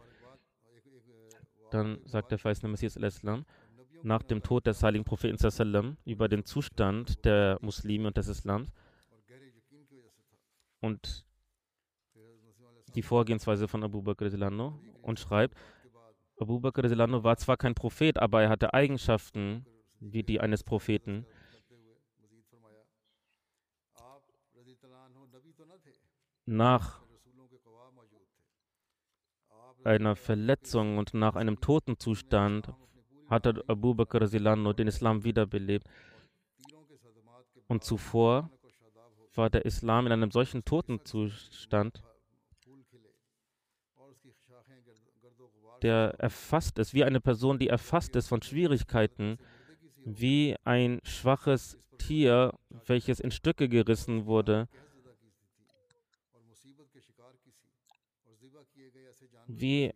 Dann 1.71 1.99
sagt 2.05 2.31
der 2.31 2.37
verheißene 2.37 2.69
Messias 2.69 2.97
al-Islam, 2.97 3.45
nach 4.03 4.23
dem 4.23 4.43
Tod 4.43 4.67
des 4.67 4.83
heiligen 4.83 5.05
Propheten 5.05 5.97
über 6.05 6.27
den 6.27 6.43
Zustand 6.43 7.23
der 7.23 7.57
Muslime 7.61 8.07
und 8.07 8.17
des 8.17 8.27
Islams 8.27 8.69
und 10.83 11.25
die 12.93 13.01
Vorgehensweise 13.01 13.67
von 13.67 13.83
Abu 13.83 14.01
Bakr 14.01 14.29
Zilano 14.29 14.79
und 15.01 15.17
schreibt, 15.17 15.57
Abu 16.37 16.59
Bakr 16.59 16.89
Zilano 16.89 17.23
war 17.23 17.37
zwar 17.37 17.55
kein 17.55 17.73
Prophet, 17.73 18.19
aber 18.19 18.43
er 18.43 18.49
hatte 18.49 18.73
Eigenschaften 18.73 19.65
wie 19.99 20.23
die 20.23 20.41
eines 20.41 20.63
Propheten. 20.63 21.25
Nach 26.45 27.01
einer 29.85 30.15
Verletzung 30.17 30.97
und 30.97 31.13
nach 31.13 31.35
einem 31.35 31.61
Totenzustand 31.61 32.73
hatte 33.29 33.63
Abu 33.67 33.95
Bakr 33.95 34.27
Zilano 34.27 34.73
den 34.73 34.87
Islam 34.89 35.23
wiederbelebt. 35.23 35.87
Und 37.67 37.85
zuvor 37.85 38.51
war 39.37 39.49
der 39.49 39.65
Islam 39.65 40.05
in 40.05 40.11
einem 40.11 40.31
solchen 40.31 40.63
Totenzustand, 40.65 42.03
der 45.81 46.15
erfasst 46.17 46.79
ist, 46.79 46.93
wie 46.93 47.03
eine 47.03 47.19
Person, 47.19 47.59
die 47.59 47.67
erfasst 47.67 48.15
ist 48.15 48.27
von 48.27 48.41
Schwierigkeiten, 48.41 49.37
wie 50.05 50.55
ein 50.63 50.99
schwaches 51.03 51.77
Tier, 51.97 52.53
welches 52.85 53.19
in 53.19 53.31
Stücke 53.31 53.67
gerissen 53.69 54.25
wurde, 54.25 54.67
wie 59.47 59.91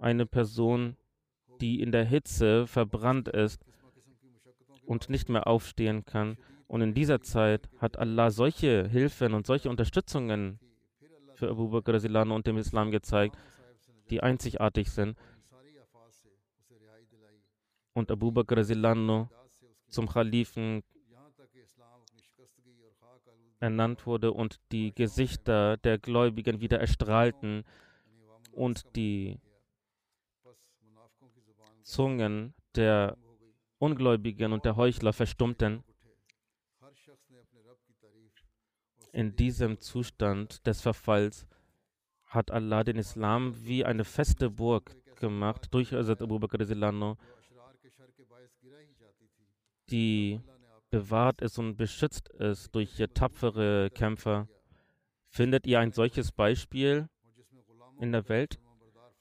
eine 0.00 0.26
Person, 0.26 0.96
die 1.60 1.80
in 1.80 1.92
der 1.92 2.04
Hitze 2.04 2.66
verbrannt 2.66 3.28
ist 3.28 3.64
und 4.86 5.10
nicht 5.10 5.28
mehr 5.28 5.46
aufstehen 5.46 6.04
kann. 6.04 6.38
Und 6.68 6.82
in 6.82 6.94
dieser 6.94 7.20
Zeit 7.22 7.68
hat 7.78 7.98
Allah 7.98 8.30
solche 8.30 8.86
Hilfen 8.88 9.32
und 9.32 9.46
solche 9.46 9.70
Unterstützungen 9.70 10.60
für 11.34 11.48
Abu 11.48 11.68
Bakr 11.68 11.94
und 12.30 12.46
dem 12.46 12.58
Islam 12.58 12.90
gezeigt, 12.90 13.36
die 14.10 14.22
einzigartig 14.22 14.90
sind. 14.90 15.16
Und 17.94 18.10
Abu 18.10 18.30
Bakr 18.30 18.62
zum 19.88 20.08
Khalifen 20.08 20.82
ernannt 23.60 24.06
wurde 24.06 24.32
und 24.32 24.60
die 24.70 24.94
Gesichter 24.94 25.78
der 25.78 25.98
Gläubigen 25.98 26.60
wieder 26.60 26.78
erstrahlten 26.78 27.64
und 28.52 28.84
die 28.94 29.40
Zungen 31.82 32.54
der 32.74 33.16
Ungläubigen 33.78 34.52
und 34.52 34.64
der 34.66 34.76
Heuchler 34.76 35.12
verstummten. 35.12 35.82
In 39.12 39.36
diesem 39.36 39.78
Zustand 39.80 40.66
des 40.66 40.80
Verfalls 40.80 41.46
hat 42.26 42.50
Allah 42.50 42.84
den 42.84 42.96
Islam 42.96 43.54
wie 43.64 43.84
eine 43.84 44.04
feste 44.04 44.50
Burg 44.50 44.94
gemacht 45.16 45.68
durch 45.70 45.92
Hazrat 45.92 46.22
Abu 46.22 46.38
Bakr 46.38 46.58
die 49.90 50.40
bewahrt 50.90 51.40
ist 51.40 51.58
und 51.58 51.76
beschützt 51.76 52.28
ist 52.30 52.74
durch 52.74 53.02
tapfere 53.14 53.90
Kämpfer. 53.90 54.48
Findet 55.28 55.66
ihr 55.66 55.80
ein 55.80 55.92
solches 55.92 56.32
Beispiel 56.32 57.08
in 58.00 58.12
der 58.12 58.28
Welt? 58.28 58.58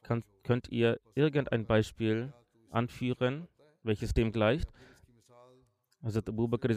Kann, 0.03 0.23
könnt 0.43 0.69
ihr 0.69 0.99
irgendein 1.15 1.65
Beispiel 1.65 2.33
anführen, 2.69 3.47
welches 3.83 4.13
dem 4.13 4.31
gleicht? 4.31 4.69
Hazrat 6.03 6.29
Abu 6.29 6.47
Bakr 6.47 6.69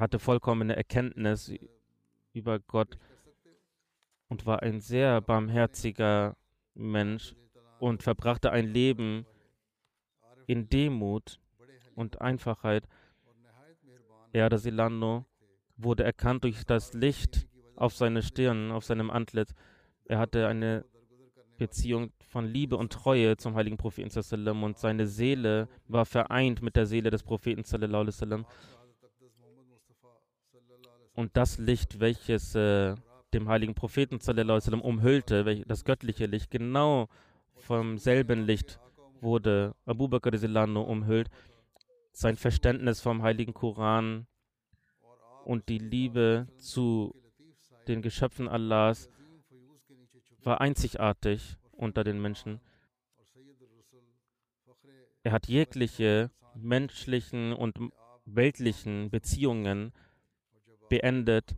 hatte 0.00 0.18
vollkommene 0.18 0.76
Erkenntnis 0.76 1.52
über 2.32 2.58
Gott 2.58 2.98
und 4.28 4.46
war 4.46 4.62
ein 4.62 4.80
sehr 4.80 5.20
barmherziger 5.20 6.36
Mensch 6.74 7.34
und 7.78 8.02
verbrachte 8.02 8.50
ein 8.52 8.66
Leben 8.66 9.26
in 10.46 10.68
Demut 10.68 11.40
und 11.94 12.20
Einfachheit. 12.20 12.86
Er, 14.32 14.56
Silano, 14.58 15.26
wurde 15.76 16.04
erkannt 16.04 16.44
durch 16.44 16.64
das 16.64 16.92
Licht 16.92 17.48
auf 17.76 17.94
seine 17.94 18.22
Stirn, 18.22 18.70
auf 18.70 18.84
seinem 18.84 19.10
Antlitz. 19.10 19.54
Er 20.04 20.18
hatte 20.18 20.46
eine 20.46 20.84
Beziehung 21.58 22.12
von 22.28 22.46
Liebe 22.46 22.76
und 22.76 22.92
Treue 22.92 23.36
zum 23.36 23.54
heiligen 23.54 23.76
Propheten 23.76 24.10
und 24.62 24.78
seine 24.78 25.06
Seele 25.06 25.68
war 25.88 26.06
vereint 26.06 26.62
mit 26.62 26.76
der 26.76 26.86
Seele 26.86 27.10
des 27.10 27.22
Propheten 27.22 27.64
und 31.20 31.36
das 31.36 31.58
Licht, 31.58 32.00
welches 32.00 32.54
äh, 32.54 32.94
dem 33.34 33.48
heiligen 33.48 33.74
Propheten 33.74 34.18
wasallam 34.26 34.80
umhüllte, 34.80 35.44
welch- 35.44 35.64
das 35.66 35.84
göttliche 35.84 36.26
Licht, 36.26 36.50
genau 36.50 37.08
vom 37.56 37.98
selben 37.98 38.46
Licht 38.46 38.80
wurde 39.20 39.74
Abu 39.84 40.08
Bakr 40.08 40.36
Silano 40.38 40.82
umhüllt. 40.82 41.28
Sein 42.12 42.36
Verständnis 42.36 43.00
vom 43.02 43.22
heiligen 43.22 43.52
Koran 43.52 44.26
und 45.44 45.68
die 45.68 45.78
Liebe 45.78 46.48
zu 46.56 47.14
den 47.86 48.00
Geschöpfen 48.00 48.48
Allahs 48.48 49.08
war 50.42 50.60
einzigartig 50.62 51.58
unter 51.72 52.02
den 52.02 52.20
Menschen. 52.20 52.60
Er 55.22 55.32
hat 55.32 55.48
jegliche 55.48 56.30
menschlichen 56.54 57.52
und 57.52 57.76
weltlichen 58.24 59.10
Beziehungen 59.10 59.92
beendet, 60.90 61.56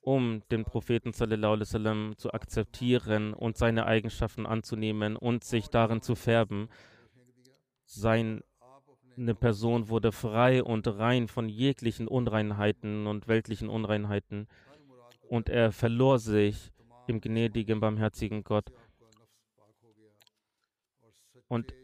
um 0.00 0.42
den 0.50 0.64
Propheten 0.64 1.12
wasallam 1.12 2.14
zu 2.16 2.32
akzeptieren 2.32 3.34
und 3.34 3.58
seine 3.58 3.84
Eigenschaften 3.84 4.46
anzunehmen 4.46 5.16
und 5.16 5.44
sich 5.44 5.68
darin 5.68 6.00
zu 6.00 6.14
färben. 6.14 6.68
Seine 7.84 8.42
Person 9.38 9.88
wurde 9.88 10.12
frei 10.12 10.62
und 10.62 10.86
rein 10.88 11.28
von 11.28 11.48
jeglichen 11.48 12.08
Unreinheiten 12.08 13.06
und 13.06 13.28
weltlichen 13.28 13.68
Unreinheiten 13.68 14.48
und 15.28 15.48
er 15.48 15.72
verlor 15.72 16.18
sich 16.18 16.70
im 17.06 17.20
gnädigen, 17.20 17.80
barmherzigen 17.80 18.44
Gott. 18.44 18.72
Und 21.48 21.74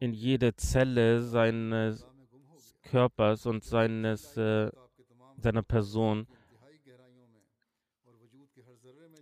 in 0.00 0.12
jede 0.12 0.54
Zelle 0.56 1.22
seines 1.22 2.06
Körpers 2.94 3.44
und 3.44 3.64
seines, 3.64 4.36
äh, 4.36 4.70
seiner 5.38 5.64
Person. 5.64 6.28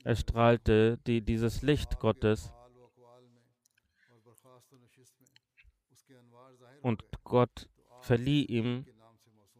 Erstrahlte 0.04 0.98
die, 1.06 1.22
dieses 1.22 1.62
Licht 1.62 1.98
Gottes. 1.98 2.52
Und 6.82 7.02
Gott 7.24 7.70
verlieh 8.02 8.44
ihm 8.44 8.84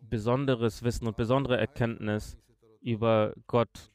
besonderes 0.03 0.83
Wissen 0.83 1.07
und 1.07 1.17
besondere 1.17 1.57
Erkenntnis 1.57 2.37
über 2.83 3.33
Gott. 3.47 3.91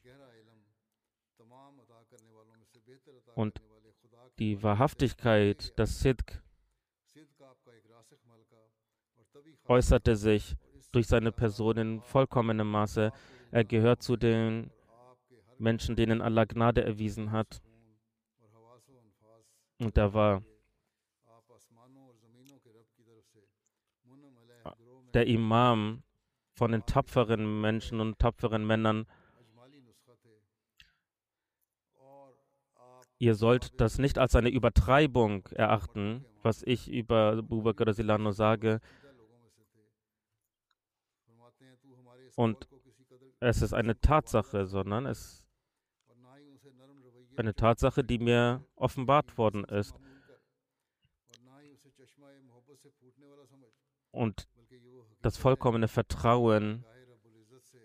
Und 3.36 3.62
die 4.40 4.60
Wahrhaftigkeit, 4.64 5.78
das 5.78 6.00
Sidq, 6.00 6.42
äußerte 9.68 10.16
sich 10.16 10.56
durch 10.92 11.06
seine 11.06 11.32
Person 11.32 11.76
in 11.76 12.00
vollkommenem 12.00 12.70
Maße. 12.70 13.12
Er 13.50 13.64
gehört 13.64 14.02
zu 14.02 14.16
den 14.16 14.70
Menschen, 15.58 15.96
denen 15.96 16.22
Allah 16.22 16.44
Gnade 16.44 16.82
erwiesen 16.82 17.32
hat. 17.32 17.60
Und 19.78 19.96
er 19.96 20.12
war 20.12 20.42
der 25.14 25.26
Imam 25.26 26.02
von 26.52 26.72
den 26.72 26.84
tapferen 26.84 27.60
Menschen 27.60 28.00
und 28.00 28.18
tapferen 28.18 28.66
Männern. 28.66 29.06
Ihr 33.20 33.34
sollt 33.34 33.80
das 33.80 33.98
nicht 33.98 34.18
als 34.18 34.36
eine 34.36 34.48
Übertreibung 34.48 35.46
erachten, 35.48 36.24
was 36.42 36.62
ich 36.62 36.88
über 36.90 37.38
Abu 37.38 37.62
Bakr 37.62 37.92
sage. 38.32 38.80
Und 42.38 42.68
es 43.40 43.62
ist 43.62 43.72
eine 43.72 44.00
Tatsache, 44.00 44.64
sondern 44.64 45.06
es 45.06 45.44
ist 47.32 47.36
eine 47.36 47.52
Tatsache, 47.52 48.04
die 48.04 48.20
mir 48.20 48.64
offenbart 48.76 49.36
worden 49.38 49.64
ist. 49.64 49.92
Und 54.12 54.48
das 55.20 55.36
vollkommene 55.36 55.88
Vertrauen 55.88 56.84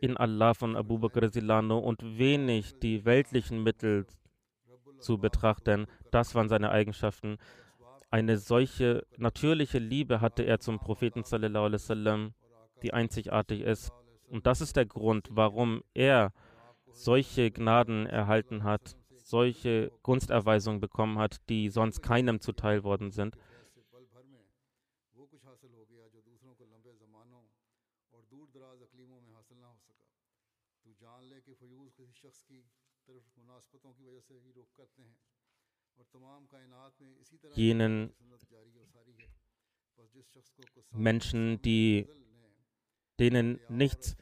in 0.01 0.17
Allah 0.17 0.53
von 0.53 0.75
Abu 0.75 0.99
Bakr 0.99 1.29
Silano 1.29 1.79
und 1.79 2.03
wenig 2.19 2.77
die 2.77 3.05
weltlichen 3.05 3.63
Mittel 3.63 4.05
zu 4.99 5.17
betrachten, 5.17 5.87
das 6.11 6.35
waren 6.35 6.47
seine 6.47 6.69
Eigenschaften. 6.69 7.37
Eine 8.11 8.37
solche 8.37 9.03
natürliche 9.17 9.79
Liebe 9.79 10.21
hatte 10.21 10.43
er 10.43 10.59
zum 10.59 10.77
Propheten 10.77 11.23
wasallam, 11.23 12.35
die 12.83 12.93
einzigartig 12.93 13.61
ist. 13.61 13.91
Und 14.33 14.47
das 14.47 14.61
ist 14.61 14.75
der 14.75 14.87
Grund, 14.87 15.27
warum 15.29 15.83
er 15.93 16.33
solche 16.91 17.51
Gnaden 17.51 18.07
erhalten 18.07 18.63
hat, 18.63 18.97
solche 19.19 19.91
Gunsterweisungen 20.01 20.79
bekommen 20.79 21.19
hat, 21.19 21.47
die 21.49 21.69
sonst 21.69 22.01
keinem 22.01 22.39
zuteil 22.41 22.83
worden 22.83 23.11
sind. 23.11 23.37
Jenen 37.53 38.13
Menschen, 40.91 41.61
die 41.61 42.07
denen 43.23 43.59
nichts, 43.69 44.17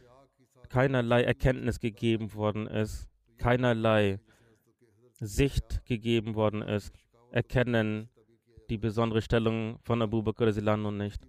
keinerlei 0.69 1.23
Erkenntnis 1.23 1.79
gegeben 1.79 2.33
worden 2.35 2.67
ist, 2.67 3.09
keinerlei 3.37 4.19
Sicht 5.19 5.83
gegeben 5.85 6.35
worden 6.35 6.61
ist, 6.61 6.93
erkennen 7.31 8.09
die 8.69 8.77
besondere 8.77 9.21
Stellung 9.23 9.79
von 9.81 10.01
Abu 10.03 10.21
Bakr 10.21 10.53
Silano 10.53 10.91
nicht. 10.91 11.27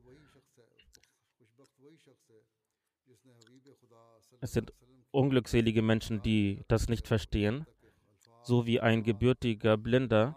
Es 4.41 4.53
sind 4.53 4.73
unglückselige 5.11 5.83
Menschen, 5.83 6.21
die 6.21 6.61
das 6.69 6.89
nicht 6.89 7.09
verstehen, 7.09 7.67
so 8.43 8.67
wie 8.67 8.81
ein 8.81 9.03
gebürtiger 9.03 9.79
Blinder 9.79 10.37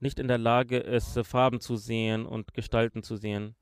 nicht 0.00 0.18
in 0.18 0.28
der 0.28 0.38
Lage 0.38 0.76
ist, 0.76 1.18
Farben 1.24 1.60
zu 1.60 1.76
sehen 1.76 2.26
und 2.26 2.52
Gestalten 2.52 3.02
zu 3.02 3.16
sehen. 3.16 3.56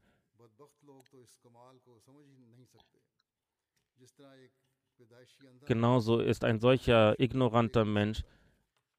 Genauso 5.66 6.20
ist 6.20 6.44
ein 6.44 6.60
solcher 6.60 7.18
ignoranter 7.18 7.84
Mensch, 7.84 8.22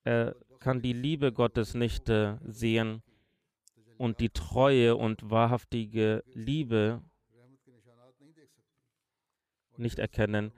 er 0.04 0.36
kann 0.60 0.82
die 0.82 0.94
Liebe 0.94 1.32
Gottes 1.32 1.74
nicht 1.74 2.10
äh, 2.10 2.38
sehen 2.46 3.04
und 3.98 4.20
die 4.20 4.30
treue 4.30 4.96
und 4.96 5.30
wahrhaftige 5.30 6.24
Liebe 6.34 7.02
nicht 9.78 10.00
erkennen. 10.00 10.52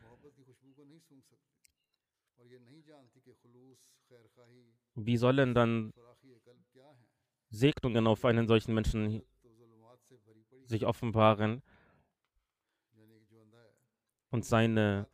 Wie 4.96 5.18
sollen 5.18 5.54
dann 5.54 5.94
Segnungen 7.50 8.08
auf 8.08 8.26
einen 8.26 8.48
solchen 8.48 8.74
Menschen 8.74 9.24
sich 10.66 10.86
offenbaren 10.86 11.62
und 14.30 14.46
seine 14.46 15.08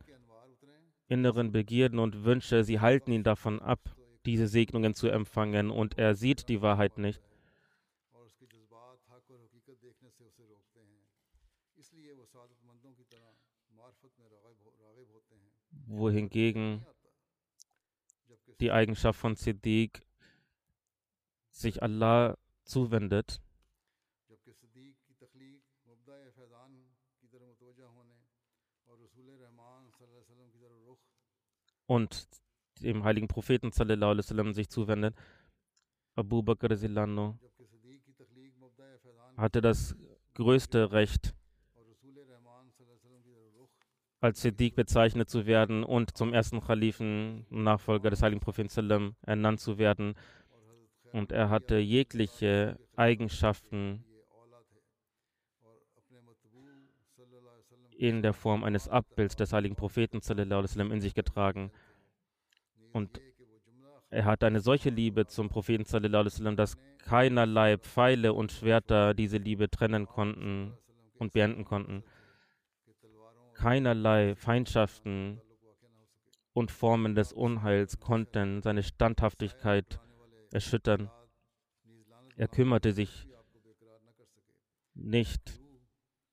inneren 1.08 1.52
Begierden 1.52 1.98
und 1.98 2.24
Wünsche, 2.24 2.64
sie 2.64 2.80
halten 2.80 3.12
ihn 3.12 3.22
davon 3.22 3.60
ab, 3.60 3.80
diese 4.24 4.48
Segnungen 4.48 4.94
zu 4.94 5.08
empfangen 5.08 5.70
und 5.70 5.98
er 5.98 6.14
sieht 6.14 6.48
die 6.48 6.62
Wahrheit 6.62 6.98
nicht. 6.98 7.22
Wohingegen 15.88 16.84
die 18.60 18.72
Eigenschaft 18.72 19.20
von 19.20 19.36
Siddiq 19.36 20.02
sich 21.50 21.82
Allah 21.82 22.36
zuwendet 22.64 23.40
und 31.86 32.28
dem 32.82 33.04
heiligen 33.04 33.28
Propheten 33.28 33.72
sallallahu 33.72 34.10
alaihi 34.10 34.24
wasallam 34.24 34.52
sich 34.52 34.68
zuwendet. 34.68 35.14
Abu 36.14 36.42
Bakr 36.42 36.76
Silano 36.76 37.38
hatte 39.36 39.60
das 39.60 39.96
größte 40.34 40.92
Recht, 40.92 41.34
als 44.20 44.40
Siddiq 44.42 44.74
bezeichnet 44.74 45.28
zu 45.28 45.46
werden 45.46 45.84
und 45.84 46.16
zum 46.16 46.32
ersten 46.32 46.60
Khalifen, 46.60 47.46
Nachfolger 47.50 48.10
des 48.10 48.22
heiligen 48.22 48.40
Propheten 48.40 48.68
sallam, 48.68 49.14
ernannt 49.22 49.60
zu 49.60 49.78
werden. 49.78 50.14
Und 51.12 51.32
er 51.32 51.50
hatte 51.50 51.76
jegliche 51.76 52.78
Eigenschaften 52.96 54.04
in 57.98 58.22
der 58.22 58.32
Form 58.32 58.64
eines 58.64 58.88
Abbilds 58.88 59.36
des 59.36 59.52
heiligen 59.52 59.76
Propheten 59.76 60.20
in 60.92 61.00
sich 61.00 61.14
getragen. 61.14 61.70
Und 62.92 63.20
er 64.10 64.24
hat 64.24 64.44
eine 64.44 64.60
solche 64.60 64.90
Liebe 64.90 65.26
zum 65.26 65.48
Propheten 65.48 65.84
dass 66.56 66.76
keinerlei 66.98 67.78
Pfeile 67.78 68.32
und 68.32 68.52
Schwerter 68.52 69.14
diese 69.14 69.38
Liebe 69.38 69.70
trennen 69.70 70.06
konnten 70.06 70.76
und 71.18 71.32
beenden 71.32 71.64
konnten. 71.64 72.04
Keinerlei 73.54 74.34
Feindschaften 74.34 75.40
und 76.52 76.70
Formen 76.70 77.14
des 77.14 77.32
Unheils 77.32 78.00
konnten 78.00 78.62
seine 78.62 78.82
Standhaftigkeit 78.82 80.00
erschüttern. 80.52 81.10
Er 82.36 82.48
kümmerte 82.48 82.92
sich 82.92 83.26
nicht 84.94 85.60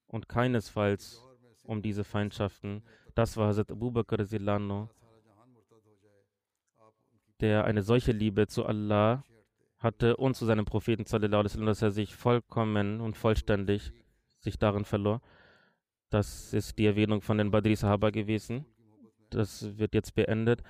und 0.08 0.30
keinesfalls 0.30 1.22
um 1.64 1.82
diese 1.82 2.04
Feindschaften. 2.04 2.84
Das 3.16 3.38
war 3.38 3.48
Hazrat 3.48 3.72
Abu 3.72 3.92
Bakr 3.92 4.26
Silano, 4.26 4.90
der 7.40 7.66
eine 7.66 7.82
solche 7.82 8.12
Liebe 8.12 8.48
zu 8.48 8.66
Allah 8.66 9.24
hatte 9.80 10.16
und 10.18 10.36
zu 10.36 10.46
seinem 10.46 10.66
Propheten, 10.66 11.04
dass 11.04 11.82
er 11.82 11.92
sich 11.92 12.16
vollkommen 12.16 13.02
und 13.02 13.18
vollständig 13.18 13.92
sich 14.40 14.58
darin 14.58 14.86
verlor. 14.86 15.22
Das 16.10 16.54
ist 16.54 16.78
die 16.78 16.86
Erwähnung 16.86 17.22
von 17.22 17.38
den 17.38 17.52
Badri 17.52 17.76
Sahaba 17.76 18.12
gewesen. 18.12 18.66
Das 19.30 19.78
wird 19.78 19.94
jetzt 19.94 20.14
beendet. 20.16 20.62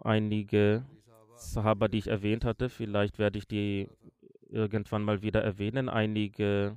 Einige 0.00 0.86
Sahaba, 1.36 1.88
die 1.88 1.98
ich 1.98 2.06
erwähnt 2.06 2.44
hatte, 2.44 2.68
vielleicht 2.68 3.18
werde 3.18 3.38
ich 3.38 3.46
die 3.46 3.88
irgendwann 4.48 5.02
mal 5.02 5.22
wieder 5.22 5.42
erwähnen. 5.42 5.88
Einige 5.88 6.76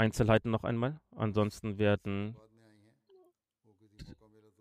Einzelheiten 0.00 0.50
noch 0.50 0.64
einmal. 0.64 0.98
Ansonsten 1.14 1.78
werden 1.78 2.34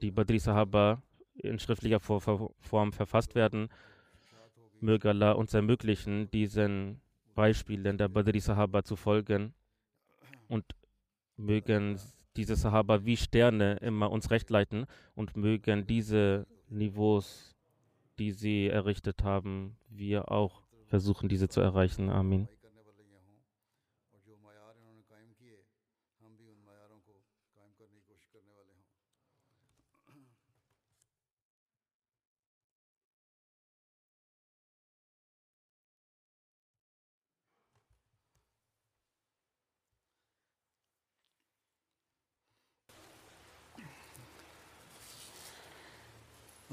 die 0.01 0.11
Badri 0.11 0.37
Sahaba 0.37 1.01
in 1.33 1.59
schriftlicher 1.59 2.01
Form 2.01 2.91
verfasst 2.91 3.35
werden. 3.35 3.69
Möge 4.81 5.09
Allah 5.09 5.31
uns 5.31 5.53
ermöglichen, 5.53 6.29
diesen 6.31 6.99
Beispielen 7.35 7.97
der 7.97 8.09
Badri 8.09 8.41
Sahaba 8.41 8.83
zu 8.83 8.97
folgen 8.97 9.53
und 10.49 10.65
mögen 11.37 11.97
diese 12.35 12.55
Sahaba 12.57 13.05
wie 13.05 13.15
Sterne 13.15 13.77
immer 13.77 14.11
uns 14.11 14.31
recht 14.31 14.49
leiten 14.49 14.87
und 15.15 15.37
mögen 15.37 15.87
diese 15.87 16.47
Niveaus, 16.67 17.55
die 18.17 18.31
sie 18.31 18.67
errichtet 18.67 19.23
haben, 19.23 19.77
wir 19.89 20.31
auch 20.31 20.63
versuchen, 20.85 21.29
diese 21.29 21.47
zu 21.47 21.61
erreichen. 21.61 22.09
Amin. 22.09 22.49